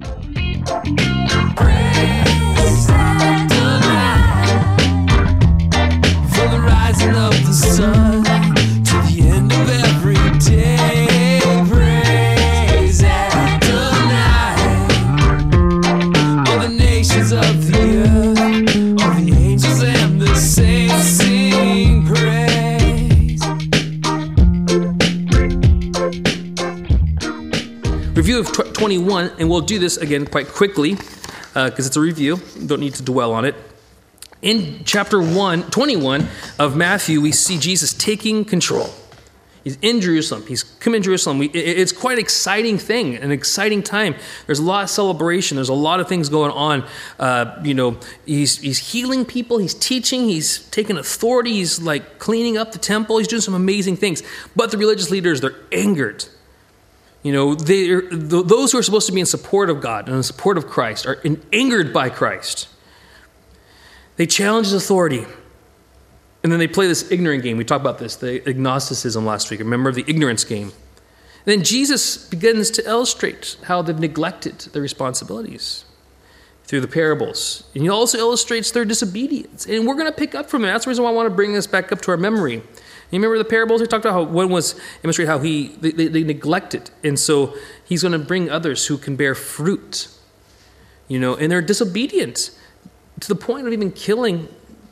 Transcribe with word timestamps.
Praise 0.00 1.15
and 29.38 29.48
we'll 29.50 29.60
do 29.60 29.78
this 29.78 29.96
again 29.96 30.26
quite 30.26 30.48
quickly 30.48 30.94
because 31.54 31.86
it's 31.86 31.96
a 31.96 32.00
review. 32.00 32.40
Don't 32.66 32.80
need 32.80 32.94
to 32.94 33.02
dwell 33.02 33.32
on 33.32 33.44
it. 33.44 33.54
In 34.42 34.82
chapter 34.84 35.20
1, 35.20 35.70
21 35.70 36.28
of 36.58 36.76
Matthew, 36.76 37.20
we 37.20 37.32
see 37.32 37.58
Jesus 37.58 37.92
taking 37.94 38.44
control. 38.44 38.90
He's 39.64 39.78
in 39.82 40.00
Jerusalem. 40.00 40.44
He's 40.46 40.62
come 40.62 40.94
in 40.94 41.02
Jerusalem. 41.02 41.38
We, 41.38 41.46
it- 41.46 41.78
it's 41.78 41.90
quite 41.90 42.12
an 42.12 42.18
exciting 42.20 42.78
thing, 42.78 43.16
an 43.16 43.32
exciting 43.32 43.82
time. 43.82 44.14
There's 44.46 44.60
a 44.60 44.62
lot 44.62 44.84
of 44.84 44.90
celebration. 44.90 45.56
There's 45.56 45.70
a 45.70 45.74
lot 45.74 45.98
of 45.98 46.08
things 46.08 46.28
going 46.28 46.52
on. 46.52 46.84
Uh, 47.18 47.60
you 47.64 47.74
know, 47.74 47.98
he's, 48.26 48.58
he's 48.58 48.78
healing 48.92 49.24
people. 49.24 49.58
He's 49.58 49.74
teaching. 49.74 50.28
He's 50.28 50.60
taking 50.70 50.96
authority. 50.98 51.54
He's 51.54 51.80
like 51.82 52.20
cleaning 52.20 52.56
up 52.56 52.70
the 52.70 52.78
temple. 52.78 53.18
He's 53.18 53.26
doing 53.26 53.42
some 53.42 53.54
amazing 53.54 53.96
things. 53.96 54.22
But 54.54 54.70
the 54.70 54.78
religious 54.78 55.10
leaders, 55.10 55.40
they're 55.40 55.56
angered. 55.72 56.26
You 57.26 57.32
know, 57.32 57.54
those 57.56 58.70
who 58.70 58.78
are 58.78 58.84
supposed 58.84 59.08
to 59.08 59.12
be 59.12 59.18
in 59.18 59.26
support 59.26 59.68
of 59.68 59.80
God 59.80 60.06
and 60.06 60.16
in 60.16 60.22
support 60.22 60.56
of 60.56 60.68
Christ 60.68 61.06
are 61.06 61.14
in- 61.14 61.42
angered 61.52 61.92
by 61.92 62.08
Christ. 62.08 62.68
They 64.14 64.26
challenge 64.26 64.68
his 64.68 64.74
authority. 64.74 65.26
And 66.44 66.52
then 66.52 66.60
they 66.60 66.68
play 66.68 66.86
this 66.86 67.10
ignorant 67.10 67.42
game. 67.42 67.56
We 67.56 67.64
talked 67.64 67.80
about 67.80 67.98
this, 67.98 68.14
the 68.14 68.48
agnosticism 68.48 69.26
last 69.26 69.50
week. 69.50 69.58
Remember 69.58 69.90
the 69.90 70.04
ignorance 70.06 70.44
game. 70.44 70.68
And 70.68 71.46
then 71.46 71.64
Jesus 71.64 72.28
begins 72.28 72.70
to 72.70 72.88
illustrate 72.88 73.56
how 73.64 73.82
they've 73.82 73.98
neglected 73.98 74.60
their 74.72 74.82
responsibilities 74.82 75.84
through 76.62 76.80
the 76.80 76.86
parables. 76.86 77.64
And 77.74 77.82
he 77.82 77.88
also 77.88 78.18
illustrates 78.18 78.70
their 78.70 78.84
disobedience. 78.84 79.66
And 79.66 79.84
we're 79.84 79.96
going 79.96 80.06
to 80.06 80.16
pick 80.16 80.36
up 80.36 80.48
from 80.48 80.64
it. 80.64 80.68
That's 80.68 80.84
the 80.84 80.90
reason 80.90 81.02
why 81.02 81.10
I 81.10 81.12
want 81.12 81.28
to 81.28 81.34
bring 81.34 81.54
this 81.54 81.66
back 81.66 81.90
up 81.90 82.00
to 82.02 82.12
our 82.12 82.16
memory. 82.16 82.62
You 83.10 83.18
remember 83.18 83.38
the 83.38 83.44
parables? 83.44 83.80
We 83.80 83.86
talked 83.86 84.04
about 84.04 84.14
how 84.14 84.22
one 84.22 84.50
was 84.50 84.78
demonstrate 85.02 85.28
how 85.28 85.38
he 85.38 85.68
they, 85.80 85.92
they, 85.92 86.08
they 86.08 86.24
neglected, 86.24 86.90
and 87.04 87.18
so 87.18 87.54
he's 87.84 88.02
going 88.02 88.12
to 88.12 88.18
bring 88.18 88.50
others 88.50 88.86
who 88.86 88.98
can 88.98 89.16
bear 89.16 89.34
fruit. 89.34 90.08
You 91.08 91.20
know, 91.20 91.36
and 91.36 91.52
they're 91.52 91.62
disobedient 91.62 92.50
to 93.20 93.28
the 93.28 93.36
point 93.36 93.66
of 93.66 93.72
even 93.72 93.92
killing 93.92 94.48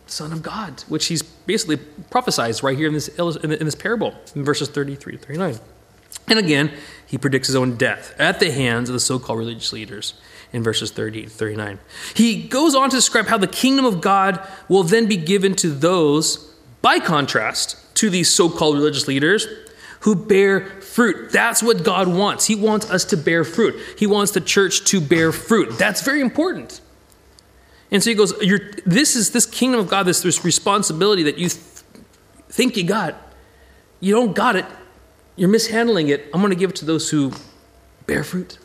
Son 0.07 0.33
of 0.33 0.43
God, 0.43 0.83
which 0.89 1.07
he's 1.07 1.23
basically 1.23 1.77
prophesies 1.77 2.63
right 2.63 2.77
here 2.77 2.87
in 2.87 2.95
this 2.95 3.09
in 3.09 3.51
this 3.51 3.75
parable 3.75 4.15
in 4.35 4.45
verses 4.45 4.69
33 4.69 5.15
to 5.15 5.19
39. 5.19 5.59
And 6.29 6.39
again, 6.39 6.73
he 7.07 7.19
predicts 7.19 7.49
his 7.49 7.57
own 7.57 7.77
death 7.77 8.15
at 8.19 8.41
the 8.41 8.51
hands 8.51 8.89
of 8.89 8.95
the 8.95 9.01
so 9.01 9.19
called 9.19 9.39
religious 9.39 9.73
leaders 9.73 10.15
in 10.53 10.63
verses 10.63 10.91
30 10.91 11.25
to 11.25 11.29
39. 11.29 11.79
He 12.15 12.45
goes 12.45 12.75
on 12.75 12.91
to 12.91 12.97
describe 12.97 13.27
how 13.27 13.39
the 13.39 13.47
kingdom 13.47 13.85
of 13.85 14.01
God 14.01 14.47
will 14.69 14.85
then 14.85 15.07
be 15.07 15.17
given 15.17 15.55
to 15.57 15.69
those, 15.71 16.54
by 16.85 16.99
contrast, 16.99 17.79
to 17.95 18.11
these 18.11 18.31
so 18.31 18.51
called 18.51 18.77
religious 18.77 19.09
leaders 19.09 19.47
who 20.01 20.15
bear 20.15 20.67
fruit. 20.83 21.33
That's 21.33 21.63
what 21.63 21.83
God 21.83 22.09
wants. 22.09 22.45
He 22.45 22.55
wants 22.55 22.91
us 22.91 23.07
to 23.07 23.17
bear 23.17 23.43
fruit, 23.43 23.75
He 23.99 24.07
wants 24.07 24.33
the 24.33 24.43
church 24.43 24.85
to 24.91 25.01
bear 25.01 25.33
fruit. 25.33 25.79
That's 25.79 26.03
very 26.03 26.21
important. 26.21 26.83
And 27.91 28.03
so 28.03 28.11
he 28.11 28.15
goes, 28.15 28.35
This 28.85 29.17
is 29.17 29.31
this 29.31 29.47
kingdom 29.47 29.81
of 29.81 29.89
God, 29.89 30.03
this, 30.03 30.21
this 30.21 30.45
responsibility 30.45 31.23
that 31.23 31.39
you 31.39 31.49
th- 31.49 31.63
think 32.51 32.77
you 32.77 32.85
got. 32.85 33.15
You 34.01 34.15
don't 34.15 34.35
got 34.35 34.55
it. 34.55 34.67
You're 35.37 35.49
mishandling 35.49 36.09
it. 36.09 36.29
I'm 36.35 36.43
going 36.43 36.53
to 36.53 36.59
give 36.59 36.69
it 36.69 36.77
to 36.77 36.85
those 36.85 37.09
who 37.09 37.33
bear 38.07 38.25
fruit. 38.25 38.59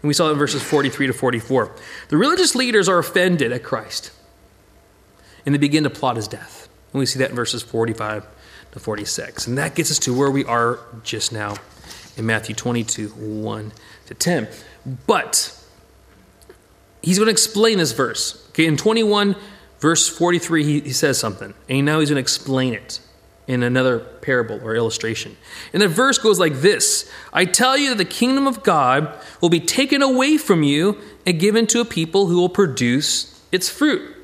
And 0.00 0.08
we 0.08 0.14
saw 0.14 0.28
that 0.28 0.32
in 0.32 0.38
verses 0.38 0.62
43 0.62 1.08
to 1.08 1.12
44. 1.12 1.76
The 2.08 2.16
religious 2.16 2.54
leaders 2.54 2.88
are 2.88 2.98
offended 2.98 3.52
at 3.52 3.62
Christ, 3.62 4.12
and 5.44 5.54
they 5.54 5.58
begin 5.58 5.84
to 5.84 5.90
plot 5.90 6.16
his 6.16 6.26
death. 6.26 6.59
And 6.92 6.98
we 6.98 7.06
see 7.06 7.18
that 7.18 7.30
in 7.30 7.36
verses 7.36 7.62
45 7.62 8.26
to 8.72 8.80
46. 8.80 9.46
And 9.46 9.58
that 9.58 9.74
gets 9.74 9.90
us 9.90 9.98
to 10.00 10.16
where 10.16 10.30
we 10.30 10.44
are 10.44 10.80
just 11.02 11.32
now 11.32 11.56
in 12.16 12.26
Matthew 12.26 12.54
22 12.54 13.08
1 13.08 13.72
to 14.06 14.14
10. 14.14 14.48
But 15.06 15.56
he's 17.02 17.18
going 17.18 17.26
to 17.26 17.32
explain 17.32 17.78
this 17.78 17.92
verse. 17.92 18.46
Okay, 18.50 18.66
in 18.66 18.76
21, 18.76 19.36
verse 19.78 20.08
43, 20.08 20.64
he, 20.64 20.80
he 20.80 20.92
says 20.92 21.18
something. 21.18 21.54
And 21.68 21.86
now 21.86 22.00
he's 22.00 22.10
going 22.10 22.16
to 22.16 22.20
explain 22.20 22.74
it 22.74 23.00
in 23.46 23.62
another 23.62 23.98
parable 23.98 24.60
or 24.62 24.76
illustration. 24.76 25.36
And 25.72 25.82
the 25.82 25.88
verse 25.88 26.18
goes 26.18 26.38
like 26.38 26.54
this 26.54 27.10
I 27.32 27.44
tell 27.44 27.76
you 27.76 27.90
that 27.90 27.98
the 27.98 28.04
kingdom 28.04 28.46
of 28.46 28.62
God 28.62 29.12
will 29.40 29.48
be 29.48 29.60
taken 29.60 30.02
away 30.02 30.36
from 30.36 30.62
you 30.62 30.98
and 31.26 31.40
given 31.40 31.66
to 31.68 31.80
a 31.80 31.84
people 31.84 32.26
who 32.26 32.36
will 32.36 32.48
produce 32.48 33.40
its 33.50 33.68
fruit. 33.68 34.16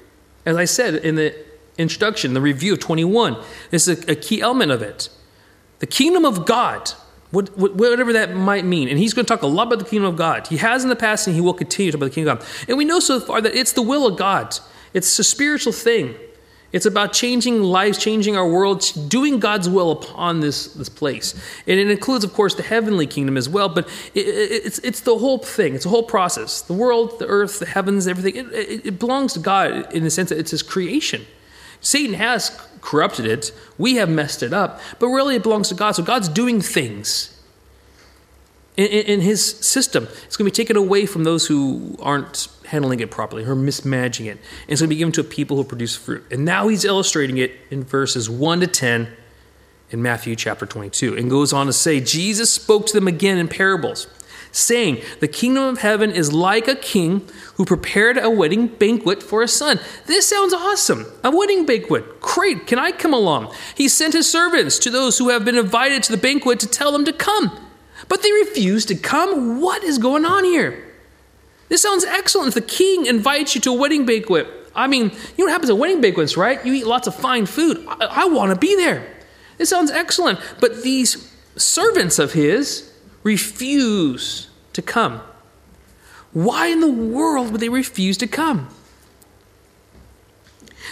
As 0.44 0.56
I 0.56 0.64
said 0.64 0.94
in 0.94 1.16
the 1.16 1.34
introduction, 1.78 2.34
the 2.34 2.40
review 2.40 2.72
of 2.74 2.80
21, 2.80 3.36
this 3.70 3.88
is 3.88 4.04
a, 4.04 4.12
a 4.12 4.14
key 4.14 4.40
element 4.40 4.70
of 4.72 4.82
it. 4.82 5.08
The 5.78 5.86
kingdom 5.86 6.24
of 6.24 6.46
God, 6.46 6.90
what, 7.30 7.56
what- 7.58 7.74
whatever 7.74 8.12
that 8.12 8.34
might 8.34 8.64
mean, 8.64 8.88
and 8.88 8.98
he's 8.98 9.12
going 9.14 9.26
to 9.26 9.32
talk 9.32 9.42
a 9.42 9.46
lot 9.46 9.66
about 9.66 9.78
the 9.80 9.84
kingdom 9.84 10.08
of 10.08 10.16
God. 10.16 10.46
He 10.46 10.56
has 10.56 10.82
in 10.82 10.88
the 10.88 10.96
past, 10.96 11.26
and 11.26 11.34
he 11.34 11.42
will 11.42 11.54
continue 11.54 11.92
to 11.92 11.98
talk 11.98 12.02
about 12.02 12.10
the 12.10 12.14
kingdom 12.14 12.38
of 12.38 12.42
God. 12.42 12.64
And 12.68 12.78
we 12.78 12.84
know 12.84 13.00
so 13.00 13.20
far 13.20 13.40
that 13.40 13.54
it's 13.54 13.72
the 13.72 13.82
will 13.82 14.06
of 14.06 14.16
God. 14.16 14.58
It's 14.94 15.18
a 15.18 15.24
spiritual 15.24 15.72
thing. 15.72 16.14
It's 16.72 16.84
about 16.84 17.12
changing 17.12 17.62
lives, 17.62 17.96
changing 17.96 18.36
our 18.36 18.46
world, 18.46 18.84
doing 19.08 19.38
God's 19.38 19.68
will 19.68 19.92
upon 19.92 20.40
this, 20.40 20.66
this 20.74 20.88
place. 20.88 21.32
And 21.66 21.78
it 21.78 21.90
includes, 21.90 22.24
of 22.24 22.34
course, 22.34 22.54
the 22.54 22.62
heavenly 22.62 23.06
kingdom 23.06 23.36
as 23.36 23.48
well, 23.48 23.68
but 23.68 23.88
it, 24.14 24.26
it, 24.26 24.66
it's, 24.66 24.78
it's 24.80 25.00
the 25.00 25.16
whole 25.16 25.38
thing. 25.38 25.74
It's 25.74 25.86
a 25.86 25.88
whole 25.88 26.02
process. 26.02 26.60
The 26.62 26.72
world, 26.72 27.18
the 27.18 27.26
earth, 27.26 27.60
the 27.60 27.66
heavens, 27.66 28.06
everything, 28.06 28.50
it, 28.52 28.84
it 28.86 28.98
belongs 28.98 29.32
to 29.34 29.38
God 29.38 29.92
in 29.94 30.02
the 30.02 30.10
sense 30.10 30.30
that 30.30 30.38
it's 30.38 30.50
his 30.50 30.62
creation. 30.62 31.24
Satan 31.86 32.14
has 32.14 32.50
corrupted 32.80 33.26
it. 33.26 33.52
We 33.78 33.94
have 33.94 34.08
messed 34.08 34.42
it 34.42 34.52
up, 34.52 34.80
but 34.98 35.06
really 35.06 35.36
it 35.36 35.44
belongs 35.44 35.68
to 35.68 35.74
God. 35.76 35.92
So 35.92 36.02
God's 36.02 36.28
doing 36.28 36.60
things 36.60 37.40
in, 38.76 38.86
in, 38.86 39.06
in 39.06 39.20
his 39.20 39.56
system. 39.58 40.08
It's 40.24 40.36
going 40.36 40.50
to 40.50 40.52
be 40.52 40.64
taken 40.64 40.76
away 40.76 41.06
from 41.06 41.22
those 41.22 41.46
who 41.46 41.96
aren't 42.02 42.48
handling 42.64 42.98
it 42.98 43.12
properly, 43.12 43.44
who 43.44 43.52
are 43.52 43.54
mismanaging 43.54 44.26
it. 44.26 44.32
And 44.32 44.40
it's 44.66 44.80
going 44.80 44.88
to 44.88 44.94
be 44.94 44.98
given 44.98 45.12
to 45.12 45.22
people 45.22 45.56
who 45.56 45.62
produce 45.62 45.94
fruit. 45.94 46.24
And 46.32 46.44
now 46.44 46.66
he's 46.66 46.84
illustrating 46.84 47.38
it 47.38 47.52
in 47.70 47.84
verses 47.84 48.28
1 48.28 48.60
to 48.60 48.66
10 48.66 49.08
in 49.90 50.02
Matthew 50.02 50.34
chapter 50.34 50.66
22 50.66 51.16
and 51.16 51.30
goes 51.30 51.52
on 51.52 51.66
to 51.66 51.72
say, 51.72 52.00
Jesus 52.00 52.52
spoke 52.52 52.86
to 52.86 52.94
them 52.94 53.06
again 53.06 53.38
in 53.38 53.46
parables, 53.46 54.08
saying, 54.56 55.02
The 55.20 55.28
kingdom 55.28 55.64
of 55.64 55.78
heaven 55.78 56.10
is 56.10 56.32
like 56.32 56.68
a 56.68 56.74
king 56.74 57.26
who 57.54 57.64
prepared 57.64 58.18
a 58.18 58.30
wedding 58.30 58.66
banquet 58.66 59.22
for 59.22 59.42
his 59.42 59.52
son. 59.52 59.80
This 60.06 60.28
sounds 60.28 60.52
awesome. 60.52 61.06
A 61.22 61.34
wedding 61.34 61.66
banquet. 61.66 62.20
Great. 62.20 62.66
Can 62.66 62.78
I 62.78 62.92
come 62.92 63.12
along? 63.12 63.54
He 63.74 63.88
sent 63.88 64.14
his 64.14 64.30
servants 64.30 64.78
to 64.80 64.90
those 64.90 65.18
who 65.18 65.28
have 65.28 65.44
been 65.44 65.56
invited 65.56 66.02
to 66.04 66.12
the 66.12 66.18
banquet 66.18 66.60
to 66.60 66.66
tell 66.66 66.92
them 66.92 67.04
to 67.04 67.12
come. 67.12 67.50
But 68.08 68.22
they 68.22 68.32
refused 68.32 68.88
to 68.88 68.94
come. 68.94 69.60
What 69.60 69.82
is 69.82 69.98
going 69.98 70.24
on 70.24 70.44
here? 70.44 70.82
This 71.68 71.82
sounds 71.82 72.04
excellent. 72.04 72.54
The 72.54 72.60
king 72.60 73.06
invites 73.06 73.54
you 73.54 73.60
to 73.62 73.70
a 73.70 73.74
wedding 73.74 74.06
banquet, 74.06 74.46
I 74.74 74.86
mean, 74.86 75.04
you 75.04 75.38
know 75.38 75.44
what 75.46 75.52
happens 75.52 75.70
at 75.70 75.78
wedding 75.78 76.00
banquets, 76.00 76.36
right? 76.36 76.64
You 76.64 76.74
eat 76.74 76.86
lots 76.86 77.06
of 77.08 77.14
fine 77.14 77.46
food. 77.46 77.84
I, 77.88 78.04
I 78.04 78.24
want 78.26 78.52
to 78.52 78.58
be 78.58 78.76
there. 78.76 79.10
This 79.56 79.70
sounds 79.70 79.90
excellent. 79.90 80.38
But 80.60 80.82
these 80.82 81.32
servants 81.56 82.18
of 82.18 82.34
his 82.34 82.92
refuse 83.22 84.45
to 84.76 84.82
come. 84.82 85.20
Why 86.32 86.68
in 86.68 86.80
the 86.80 86.90
world 86.90 87.52
would 87.52 87.60
they 87.60 87.68
refuse 87.68 88.16
to 88.18 88.26
come? 88.26 88.68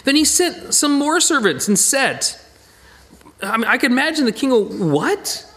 Then 0.05 0.17
he 0.17 0.25
sent 0.25 0.75
some 0.75 0.99
more 0.99 1.21
servants 1.21 1.69
and 1.69 1.79
said, 1.79 2.27
I 3.43 3.57
mean, 3.57 3.67
I 3.67 3.79
can 3.79 3.93
imagine 3.93 4.25
the 4.25 4.33
king 4.33 4.91
What? 4.91 5.51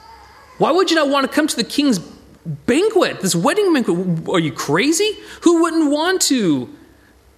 Why 0.57 0.71
would 0.71 0.89
you 0.89 0.95
not 0.95 1.09
want 1.09 1.25
to 1.29 1.33
come 1.33 1.47
to 1.47 1.56
the 1.56 1.63
king's 1.63 2.00
banquet, 2.45 3.21
this 3.21 3.35
wedding 3.35 3.74
banquet? 3.74 4.30
Are 4.30 4.39
you 4.39 4.51
crazy? 4.51 5.18
Who 5.41 5.62
wouldn't 5.62 5.91
want 5.91 6.21
to 6.23 6.73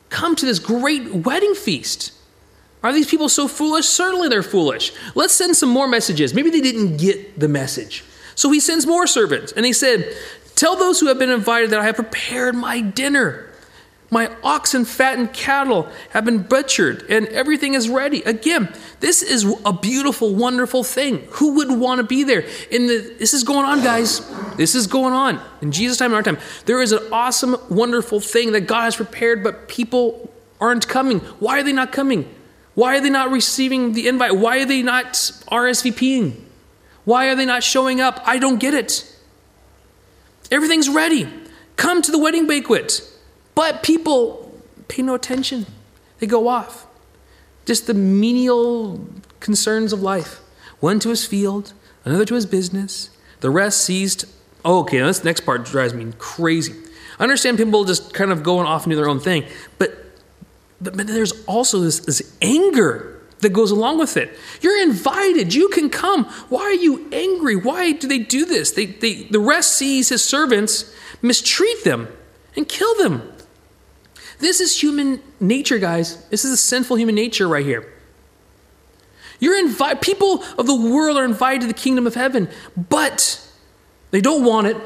come 0.09 0.35
to 0.35 0.45
this 0.45 0.59
great 0.59 1.13
wedding 1.13 1.53
feast? 1.53 2.13
Are 2.81 2.93
these 2.93 3.09
people 3.09 3.27
so 3.27 3.47
foolish? 3.47 3.85
Certainly 3.85 4.29
they're 4.29 4.43
foolish. 4.43 4.93
Let's 5.15 5.33
send 5.33 5.57
some 5.57 5.69
more 5.69 5.87
messages. 5.87 6.33
Maybe 6.33 6.49
they 6.49 6.61
didn't 6.61 6.97
get 6.97 7.39
the 7.39 7.49
message. 7.49 8.05
So 8.35 8.49
he 8.51 8.61
sends 8.61 8.87
more 8.87 9.05
servants, 9.05 9.51
and 9.51 9.65
he 9.65 9.73
said, 9.73 10.15
Tell 10.59 10.75
those 10.75 10.99
who 10.99 11.07
have 11.07 11.17
been 11.17 11.29
invited 11.29 11.69
that 11.69 11.79
I 11.79 11.85
have 11.85 11.95
prepared 11.95 12.53
my 12.53 12.81
dinner. 12.81 13.49
My 14.11 14.29
oxen, 14.43 14.83
fattened 14.83 15.31
cattle 15.31 15.87
have 16.09 16.25
been 16.25 16.43
butchered, 16.43 17.05
and 17.07 17.27
everything 17.27 17.75
is 17.75 17.87
ready. 17.87 18.23
Again, 18.23 18.67
this 18.99 19.21
is 19.23 19.45
a 19.65 19.71
beautiful, 19.71 20.35
wonderful 20.35 20.83
thing. 20.83 21.19
Who 21.29 21.55
would 21.55 21.71
want 21.71 21.99
to 21.99 22.03
be 22.03 22.25
there? 22.25 22.43
In 22.69 22.87
the, 22.87 23.15
this 23.17 23.33
is 23.33 23.45
going 23.45 23.63
on, 23.63 23.81
guys. 23.81 24.19
This 24.57 24.75
is 24.75 24.85
going 24.85 25.13
on. 25.13 25.41
In 25.61 25.71
Jesus' 25.71 25.97
time 25.97 26.07
and 26.07 26.15
our 26.15 26.23
time, 26.23 26.39
there 26.65 26.81
is 26.81 26.91
an 26.91 27.07
awesome, 27.09 27.55
wonderful 27.69 28.19
thing 28.19 28.51
that 28.51 28.67
God 28.67 28.81
has 28.81 28.97
prepared, 28.97 29.45
but 29.45 29.69
people 29.69 30.29
aren't 30.59 30.89
coming. 30.89 31.19
Why 31.39 31.61
are 31.61 31.63
they 31.63 31.71
not 31.71 31.93
coming? 31.93 32.29
Why 32.75 32.97
are 32.97 33.01
they 33.01 33.09
not 33.09 33.31
receiving 33.31 33.93
the 33.93 34.09
invite? 34.09 34.35
Why 34.35 34.57
are 34.57 34.65
they 34.65 34.81
not 34.81 35.13
RSVPing? 35.13 36.37
Why 37.05 37.29
are 37.29 37.35
they 37.35 37.45
not 37.45 37.63
showing 37.63 38.01
up? 38.01 38.21
I 38.25 38.39
don't 38.39 38.59
get 38.59 38.73
it. 38.73 39.05
Everything's 40.51 40.89
ready. 40.89 41.31
Come 41.75 42.01
to 42.01 42.11
the 42.11 42.19
wedding 42.19 42.47
banquet. 42.47 43.01
But 43.55 43.83
people 43.83 44.51
pay 44.87 45.01
no 45.01 45.13
attention, 45.15 45.65
they 46.19 46.27
go 46.27 46.47
off. 46.47 46.87
Just 47.65 47.87
the 47.87 47.93
menial 47.93 49.05
concerns 49.39 49.93
of 49.93 50.01
life. 50.01 50.39
One 50.79 50.99
to 51.01 51.09
his 51.09 51.25
field, 51.25 51.73
another 52.05 52.25
to 52.25 52.35
his 52.35 52.45
business, 52.45 53.09
the 53.41 53.49
rest 53.49 53.83
seized. 53.83 54.25
Oh, 54.65 54.79
okay, 54.79 54.99
this 54.99 55.23
next 55.23 55.41
part 55.41 55.65
drives 55.65 55.93
me 55.93 56.11
crazy. 56.17 56.73
I 57.19 57.23
understand 57.23 57.57
people 57.57 57.83
just 57.83 58.13
kind 58.13 58.31
of 58.31 58.43
going 58.43 58.65
off 58.65 58.83
and 58.83 58.91
do 58.91 58.95
their 58.95 59.09
own 59.09 59.19
thing, 59.19 59.45
but, 59.77 59.91
but, 60.81 60.95
but 60.95 61.07
there's 61.07 61.33
also 61.45 61.79
this, 61.79 61.99
this 61.99 62.35
anger 62.41 63.18
that 63.39 63.49
goes 63.49 63.71
along 63.71 63.99
with 63.99 64.17
it. 64.17 64.37
You're 64.61 64.81
invited. 64.81 65.53
You 65.53 65.69
can 65.69 65.89
come. 65.89 66.25
Why 66.49 66.61
are 66.61 66.73
you 66.73 67.07
angry? 67.11 67.55
Why 67.55 67.93
do 67.93 68.07
they 68.07 68.19
do 68.19 68.45
this? 68.45 68.71
They, 68.71 68.85
they, 68.85 69.23
the 69.23 69.39
rest 69.39 69.77
sees 69.77 70.09
his 70.09 70.23
servants 70.23 70.93
mistreat 71.21 71.83
them 71.83 72.07
and 72.55 72.67
kill 72.67 72.95
them. 72.95 73.31
This 74.39 74.61
is 74.61 74.81
human 74.81 75.21
nature, 75.39 75.79
guys. 75.79 76.25
This 76.27 76.45
is 76.45 76.51
a 76.51 76.57
sinful 76.57 76.97
human 76.97 77.15
nature 77.15 77.47
right 77.47 77.65
here. 77.65 77.93
You're 79.39 79.57
invited, 79.57 80.01
people 80.01 80.43
of 80.57 80.67
the 80.67 80.75
world 80.75 81.17
are 81.17 81.25
invited 81.25 81.61
to 81.61 81.67
the 81.67 81.73
kingdom 81.73 82.05
of 82.05 82.15
heaven, 82.15 82.49
but 82.75 83.41
they 84.11 84.21
don't 84.21 84.43
want 84.43 84.67
it. 84.67 84.77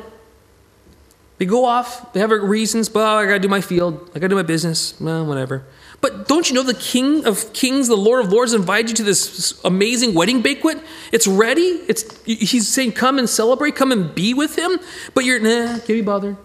They 1.40 1.46
go 1.46 1.66
off, 1.66 2.14
they 2.14 2.20
have 2.20 2.30
reasons, 2.30 2.88
but 2.90 3.04
I 3.04 3.26
gotta 3.26 3.40
do 3.40 3.48
my 3.48 3.62
field, 3.62 4.10
I 4.12 4.20
gotta 4.20 4.30
do 4.30 4.36
my 4.36 4.44
business, 4.44 5.00
well, 5.00 5.26
whatever. 5.26 5.66
But 6.04 6.28
don't 6.28 6.50
you 6.50 6.54
know 6.54 6.64
the 6.64 6.74
King 6.74 7.26
of 7.26 7.54
Kings, 7.54 7.88
the 7.88 7.96
Lord 7.96 8.26
of 8.26 8.30
Lords, 8.34 8.52
invited 8.54 8.90
you 8.90 8.96
to 8.98 9.04
this 9.04 9.58
amazing 9.64 10.14
wedding 10.14 10.42
banquet? 10.42 10.78
It's 11.14 11.28
ready. 11.28 11.80
It's 11.88 12.22
he's 12.26 12.68
saying, 12.68 12.92
"Come 12.92 13.18
and 13.20 13.30
celebrate, 13.30 13.78
come 13.78 13.90
and 13.94 14.14
be 14.14 14.34
with 14.34 14.58
him." 14.58 14.82
But 15.14 15.24
you're 15.24 15.40
nah, 15.40 15.76
can't 15.76 15.88
be 15.88 16.02
bothered. 16.02 16.36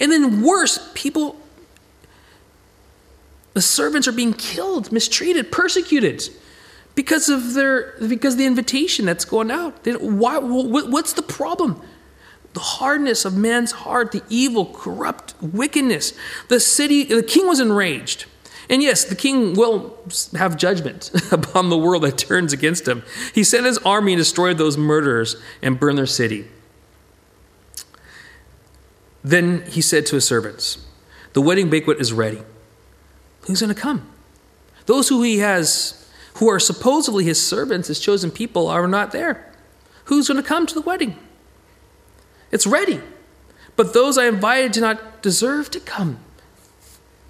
And 0.00 0.10
then 0.10 0.42
worse, 0.42 0.90
people 0.94 1.36
the 3.52 3.62
servants 3.62 4.08
are 4.08 4.12
being 4.12 4.32
killed, 4.32 4.90
mistreated, 4.90 5.52
persecuted 5.52 6.28
because 6.96 7.28
of 7.28 7.54
their 7.54 7.94
because 8.08 8.34
of 8.34 8.38
the 8.38 8.46
invitation 8.46 9.06
that's 9.06 9.24
going 9.24 9.52
out. 9.52 9.86
Why, 9.86 10.38
what's 10.38 11.12
the 11.12 11.22
problem? 11.22 11.80
The 12.54 12.58
hardness 12.58 13.24
of 13.24 13.36
man's 13.36 13.70
heart, 13.70 14.10
the 14.10 14.24
evil, 14.28 14.66
corrupt 14.66 15.34
wickedness. 15.40 16.14
The 16.48 16.58
city, 16.58 17.04
the 17.04 17.22
king 17.22 17.46
was 17.46 17.60
enraged. 17.60 18.26
And 18.68 18.82
yes, 18.82 19.04
the 19.04 19.14
king 19.14 19.54
will 19.54 19.98
have 20.34 20.56
judgment 20.56 21.10
upon 21.32 21.68
the 21.68 21.78
world 21.78 22.02
that 22.02 22.18
turns 22.18 22.52
against 22.52 22.88
him. 22.88 23.02
He 23.34 23.44
sent 23.44 23.66
his 23.66 23.78
army 23.78 24.12
and 24.14 24.20
destroyed 24.20 24.58
those 24.58 24.76
murderers 24.76 25.36
and 25.62 25.78
burned 25.78 25.98
their 25.98 26.06
city. 26.06 26.48
Then 29.22 29.62
he 29.66 29.80
said 29.80 30.06
to 30.06 30.16
his 30.16 30.26
servants, 30.26 30.86
The 31.32 31.40
wedding 31.40 31.70
banquet 31.70 32.00
is 32.00 32.12
ready 32.12 32.42
Who's 33.46 33.60
going 33.60 33.74
to 33.74 33.80
come? 33.80 34.08
Those 34.86 35.08
who 35.08 35.22
he 35.22 35.38
has, 35.38 36.08
who 36.34 36.48
are 36.48 36.58
supposedly 36.58 37.24
his 37.24 37.44
servants, 37.44 37.88
his 37.88 38.00
chosen 38.00 38.30
people, 38.30 38.68
are 38.68 38.88
not 38.88 39.12
there. 39.12 39.52
Who's 40.06 40.28
going 40.28 40.42
to 40.42 40.48
come 40.48 40.66
to 40.66 40.74
the 40.74 40.80
wedding? 40.82 41.18
It's 42.50 42.66
ready. 42.66 43.00
But 43.76 43.92
those 43.92 44.16
I 44.16 44.26
invited 44.26 44.72
do 44.72 44.80
not 44.80 45.22
deserve 45.22 45.70
to 45.72 45.80
come. 45.80 46.20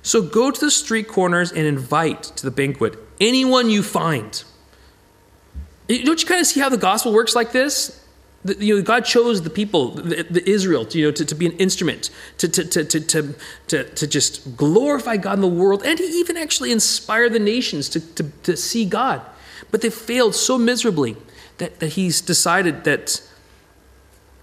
So 0.04 0.20
go 0.20 0.50
to 0.50 0.60
the 0.60 0.70
street 0.70 1.08
corners 1.08 1.50
and 1.50 1.66
invite 1.66 2.22
to 2.22 2.44
the 2.44 2.50
banquet 2.50 2.98
anyone 3.20 3.70
you 3.70 3.82
find. 3.82 4.44
Don't 5.88 6.20
you 6.22 6.28
kind 6.28 6.40
of 6.40 6.46
see 6.46 6.60
how 6.60 6.68
the 6.68 6.76
gospel 6.76 7.12
works 7.12 7.34
like 7.34 7.52
this? 7.52 8.00
The, 8.44 8.54
you 8.62 8.76
know, 8.76 8.82
God 8.82 9.06
chose 9.06 9.40
the 9.40 9.48
people, 9.48 9.92
the, 9.92 10.22
the 10.24 10.46
Israel, 10.48 10.84
to, 10.86 10.98
you 10.98 11.06
know, 11.06 11.12
to, 11.12 11.24
to 11.24 11.34
be 11.34 11.46
an 11.46 11.52
instrument, 11.52 12.10
to, 12.36 12.48
to, 12.48 12.64
to, 12.64 12.84
to, 12.84 13.34
to, 13.68 13.84
to 13.84 14.06
just 14.06 14.54
glorify 14.58 15.16
God 15.16 15.34
in 15.34 15.40
the 15.40 15.48
world, 15.48 15.82
and 15.82 15.96
to 15.96 16.04
even 16.04 16.36
actually 16.36 16.70
inspire 16.70 17.30
the 17.30 17.38
nations 17.38 17.88
to, 17.88 18.00
to, 18.14 18.24
to 18.42 18.56
see 18.58 18.84
God. 18.84 19.22
But 19.70 19.80
they 19.80 19.88
failed 19.88 20.34
so 20.34 20.58
miserably 20.58 21.16
that, 21.56 21.80
that 21.80 21.94
he's 21.94 22.20
decided 22.20 22.84
that 22.84 23.22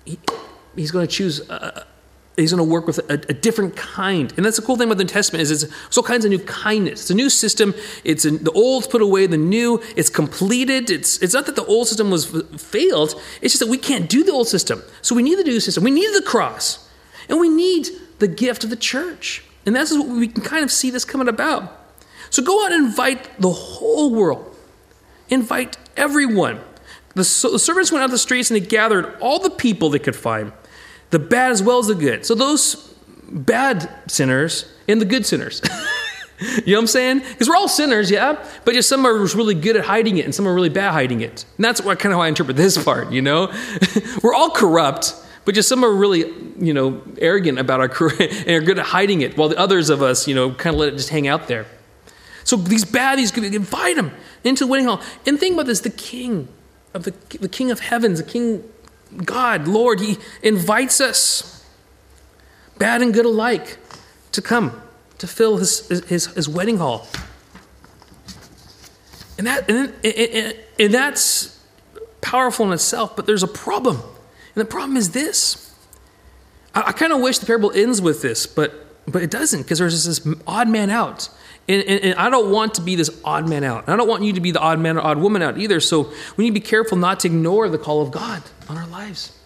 he, 0.06 0.18
he's 0.76 0.90
going 0.90 1.08
to 1.08 1.14
choose 1.14 1.48
a, 1.48 1.86
he's 2.38 2.52
going 2.52 2.66
to 2.66 2.72
work 2.72 2.88
with 2.88 3.00
a, 3.10 3.14
a, 3.14 3.34
different 3.34 3.76
kind. 3.76 4.34
And 4.38 4.46
that's 4.46 4.56
the 4.56 4.62
cool 4.62 4.78
thing 4.78 4.88
about 4.88 4.98
the 4.98 5.04
New 5.04 5.10
Testament 5.10 5.42
is 5.42 5.64
it's 5.64 5.98
all 5.98 6.04
kinds 6.04 6.26
of 6.26 6.32
new 6.32 6.40
kindness. 6.40 7.02
It's 7.02 7.10
a 7.10 7.16
new 7.16 7.30
system. 7.30 7.74
It's 8.04 8.26
a, 8.26 8.32
the 8.32 8.52
old's 8.52 8.88
put 8.88 9.02
away, 9.02 9.28
the 9.28 9.38
new. 9.38 9.82
It's 9.96 10.10
completed. 10.10 10.90
It's 10.90 11.22
it's 11.22 11.34
not 11.34 11.46
that 11.46 11.56
the 11.56 11.66
old 11.66 11.88
system 11.88 12.10
was 12.10 12.26
failed. 12.58 13.22
It's 13.42 13.54
just 13.54 13.60
that 13.60 13.70
we 13.70 13.78
can't 13.78 14.10
do 14.10 14.24
the 14.24 14.32
old 14.32 14.48
system. 14.48 14.82
So 15.02 15.16
we 15.16 15.24
need 15.24 15.38
the 15.38 15.44
new 15.44 15.60
system. 15.60 15.84
We 15.84 15.92
need 15.92 16.14
the 16.16 16.24
cross, 16.26 16.88
and 17.28 17.40
we 17.40 17.50
need 17.50 17.90
the 18.20 18.28
gift 18.28 18.64
of 18.64 18.70
the 18.70 18.76
church. 18.76 19.44
And 19.66 19.76
that's 19.76 19.92
what 19.92 20.08
we 20.08 20.28
can 20.28 20.44
kind 20.44 20.64
of 20.64 20.72
see 20.72 20.90
this 20.90 21.06
coming 21.06 21.28
about. 21.28 21.78
So 22.30 22.42
go 22.42 22.66
out 22.66 22.72
and 22.72 22.86
invite 22.86 23.40
the 23.40 23.52
whole 23.52 24.14
world. 24.14 24.56
Invite 25.30 25.78
everyone. 25.98 26.60
The, 27.10 27.24
the 27.52 27.60
servants 27.60 27.92
went 27.92 28.04
out 28.04 28.10
the 28.10 28.18
streets 28.18 28.50
and 28.50 28.60
they 28.60 28.66
gathered 28.66 29.18
all 29.20 29.40
the 29.40 29.50
people 29.50 29.90
they 29.90 30.00
could 30.00 30.16
find 30.16 30.54
the 31.12 31.20
bad 31.20 31.52
as 31.52 31.62
well 31.62 31.80
as 31.80 31.88
the 31.88 31.96
good. 31.96 32.26
So 32.26 32.36
those 32.36 32.94
bad 33.30 33.90
sinners 34.08 34.66
and 34.88 35.00
the 35.00 35.06
good 35.06 35.26
sinners. 35.26 35.62
you 36.40 36.48
know 36.48 36.78
what 36.78 36.80
I'm 36.80 36.88
saying? 36.88 37.20
Because 37.20 37.48
we're 37.48 37.56
all 37.56 37.68
sinners, 37.68 38.10
yeah, 38.10 38.44
but 38.66 38.74
just 38.74 38.90
some 38.90 39.06
are 39.06 39.14
really 39.14 39.54
good 39.54 39.76
at 39.76 39.86
hiding 39.86 40.18
it 40.18 40.26
and 40.26 40.34
some 40.34 40.48
are 40.48 40.54
really 40.54 40.70
bad 40.70 40.92
hiding 40.92 41.22
it. 41.22 41.46
And 41.58 41.66
that's 41.66 41.82
what 41.82 42.00
kind 42.00 42.12
of 42.12 42.18
how 42.18 42.24
I 42.24 42.28
interpret 42.28 42.58
this 42.58 42.84
part, 42.84 43.12
you 43.12 43.22
know? 43.22 43.54
we're 44.24 44.34
all 44.34 44.50
corrupt, 44.50 45.14
but 45.46 45.54
just 45.54 45.70
some 45.70 45.84
are 45.84 45.94
really, 45.94 46.34
you 46.60 46.74
know, 46.74 47.02
arrogant 47.20 47.60
about 47.60 47.80
our 47.80 47.90
career 47.90 48.30
and 48.30 48.50
are 48.50 48.62
good 48.62 48.80
at 48.80 48.88
hiding 48.88 49.22
it, 49.22 49.38
while 49.38 49.50
the 49.50 49.58
others 49.58 49.90
of 49.90 50.02
us, 50.02 50.28
you 50.28 50.36
know, 50.36 50.52
kind 50.52 50.74
of 50.74 50.80
let 50.80 50.94
it 50.94 50.98
just 50.98 51.10
hang 51.10 51.28
out 51.28 51.48
there. 51.48 51.66
So 52.44 52.58
these 52.58 52.86
baddies, 52.86 53.34
could 53.34 53.44
invite 53.44 53.96
them 53.96 54.12
into 54.44 54.66
the 54.66 54.72
wedding 54.72 54.88
hall. 54.88 55.02
And 55.26 55.40
think 55.40 55.54
about 55.54 55.68
this, 55.68 55.82
the 55.82 55.90
king 55.90 56.48
of 56.94 57.04
the, 57.04 57.12
the 57.40 57.48
king 57.50 57.72
of 57.72 57.80
heavens, 57.80 58.22
the 58.22 58.30
king 58.30 58.64
God, 59.18 59.68
Lord, 59.68 60.00
He 60.00 60.18
invites 60.42 61.02
us, 61.02 61.66
bad 62.78 63.02
and 63.02 63.14
good 63.14 63.26
alike, 63.26 63.78
to 64.32 64.42
come 64.42 64.82
to 65.18 65.28
fill 65.28 65.58
His, 65.58 65.88
His, 66.08 66.28
his 66.28 66.50
wedding 66.50 66.78
hall. 66.78 67.08
And, 69.38 69.48
that, 69.48 69.70
and, 69.70 69.94
and, 70.06 70.56
and 70.80 70.94
that's 70.94 71.60
powerful 72.22 72.68
in 72.68 72.74
itself, 72.74 73.16
but 73.16 73.26
there's 73.26 73.44
a 73.44 73.48
problem. 73.48 73.98
And 73.98 74.62
the 74.62 74.66
problem 74.66 74.98
is 74.98 75.12
this. 75.12 75.76
I, 76.76 76.84
I 76.88 76.92
kind 76.92 77.12
of 77.12 77.22
wish 77.22 77.40
the 77.40 77.46
parable 77.46 77.72
ends 77.72 78.02
with 78.02 78.22
this, 78.22 78.46
but, 78.46 78.88
but 79.08 79.22
it 79.22 79.32
doesn't 79.32 79.64
because 79.64 79.80
there's 79.80 80.06
this 80.06 80.28
odd 80.46 80.68
man 80.68 80.90
out. 80.90 81.30
And, 81.68 81.84
and, 81.84 82.04
and, 82.04 82.16
I 82.16 82.30
don't 82.30 82.52
want 82.52 82.74
to 82.76 82.82
be 82.82 82.96
this 82.96 83.22
odd 83.24 83.48
man 83.48 83.64
out. 83.64 83.84
And 83.84 83.94
I 83.94 83.98
don't 83.98 84.08
want 84.08 84.24
you 84.24 84.34
to 84.34 84.42
be 84.42 84.52
the 84.52 84.60
odd 84.60 84.80
man 84.80 84.98
or 84.98 85.02
odd 85.02 85.20
woman 85.20 85.42
out 85.42 85.58
either. 85.58 85.80
So 85.80 86.12
we 86.36 86.46
need 86.46 86.50
to 86.50 86.60
be 86.60 86.66
careful 86.66 86.98
not 86.98 87.20
to 87.22 87.28
ignore 87.28 87.70
the 87.70 87.78
call 87.78 88.02
of 88.02 88.12
God 88.12 88.42
on 88.68 88.78
our 88.78 88.88
lives. 88.88 89.38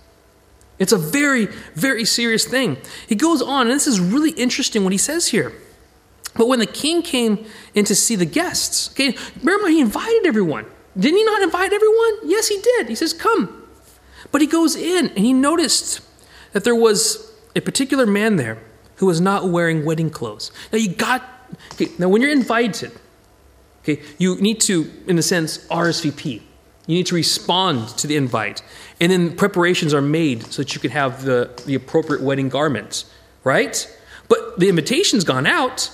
It's 0.80 0.92
a 0.92 0.98
very, 0.98 1.48
very 1.76 2.06
serious 2.06 2.46
thing. 2.46 2.78
He 3.08 3.16
goes 3.16 3.42
on, 3.42 3.68
and 3.68 3.76
this 3.76 3.88
is 3.88 4.00
really 4.00 4.32
interesting 4.32 4.84
what 4.84 4.92
he 4.92 4.98
says 4.98 5.28
here. 5.28 5.54
But 6.36 6.48
when 6.48 6.60
the 6.60 6.66
king 6.66 7.02
came 7.02 7.46
in 7.74 7.86
to 7.86 7.96
see 7.96 8.16
the 8.16 8.26
guests, 8.26 8.90
okay, 8.92 9.16
remember 9.42 9.70
he 9.70 9.80
invited 9.80 10.26
everyone. 10.26 10.66
Didn't 10.98 11.18
he 11.18 11.24
not 11.24 11.42
invite 11.42 11.72
everyone? 11.72 12.20
Yes, 12.26 12.48
he 12.48 12.60
did. 12.62 12.90
He 12.90 12.96
says, 12.96 13.14
Come. 13.14 13.64
But 14.32 14.42
he 14.42 14.48
goes 14.48 14.76
in 14.76 15.10
and 15.10 15.20
he 15.20 15.32
noticed 15.32 16.02
that 16.52 16.64
there 16.64 16.76
was 16.76 17.32
a 17.56 17.62
particular 17.62 18.06
man 18.06 18.36
there 18.36 18.58
who 18.98 19.06
was 19.06 19.22
not 19.22 19.48
wearing 19.50 19.86
wedding 19.86 20.10
clothes. 20.10 20.52
Now 20.72 20.78
you 20.78 20.90
got 20.90 21.24
Okay, 21.74 21.88
now 21.98 22.10
when 22.10 22.22
you're 22.22 22.32
invited, 22.32 22.92
okay, 23.84 24.02
you 24.18 24.36
need 24.38 24.62
to, 24.62 24.92
in 25.08 25.18
a 25.18 25.22
sense, 25.22 25.60
RSVP. 25.68 26.42
You 26.88 26.96
need 26.96 27.08
to 27.08 27.16
respond 27.16 27.90
to 27.98 28.08
the 28.08 28.16
invite. 28.16 28.62
And 29.00 29.12
then 29.12 29.36
preparations 29.36 29.94
are 29.94 30.02
made 30.02 30.44
so 30.52 30.62
that 30.62 30.76
you 30.76 30.82
can 30.82 30.92
have 30.92 31.24
the, 31.24 31.50
the 31.66 31.76
appropriate 31.76 32.22
wedding 32.22 32.50
garments, 32.50 33.12
right? 33.44 33.90
But 34.28 34.60
the 34.60 34.70
invitation's 34.70 35.24
gone 35.24 35.48
out. 35.48 35.92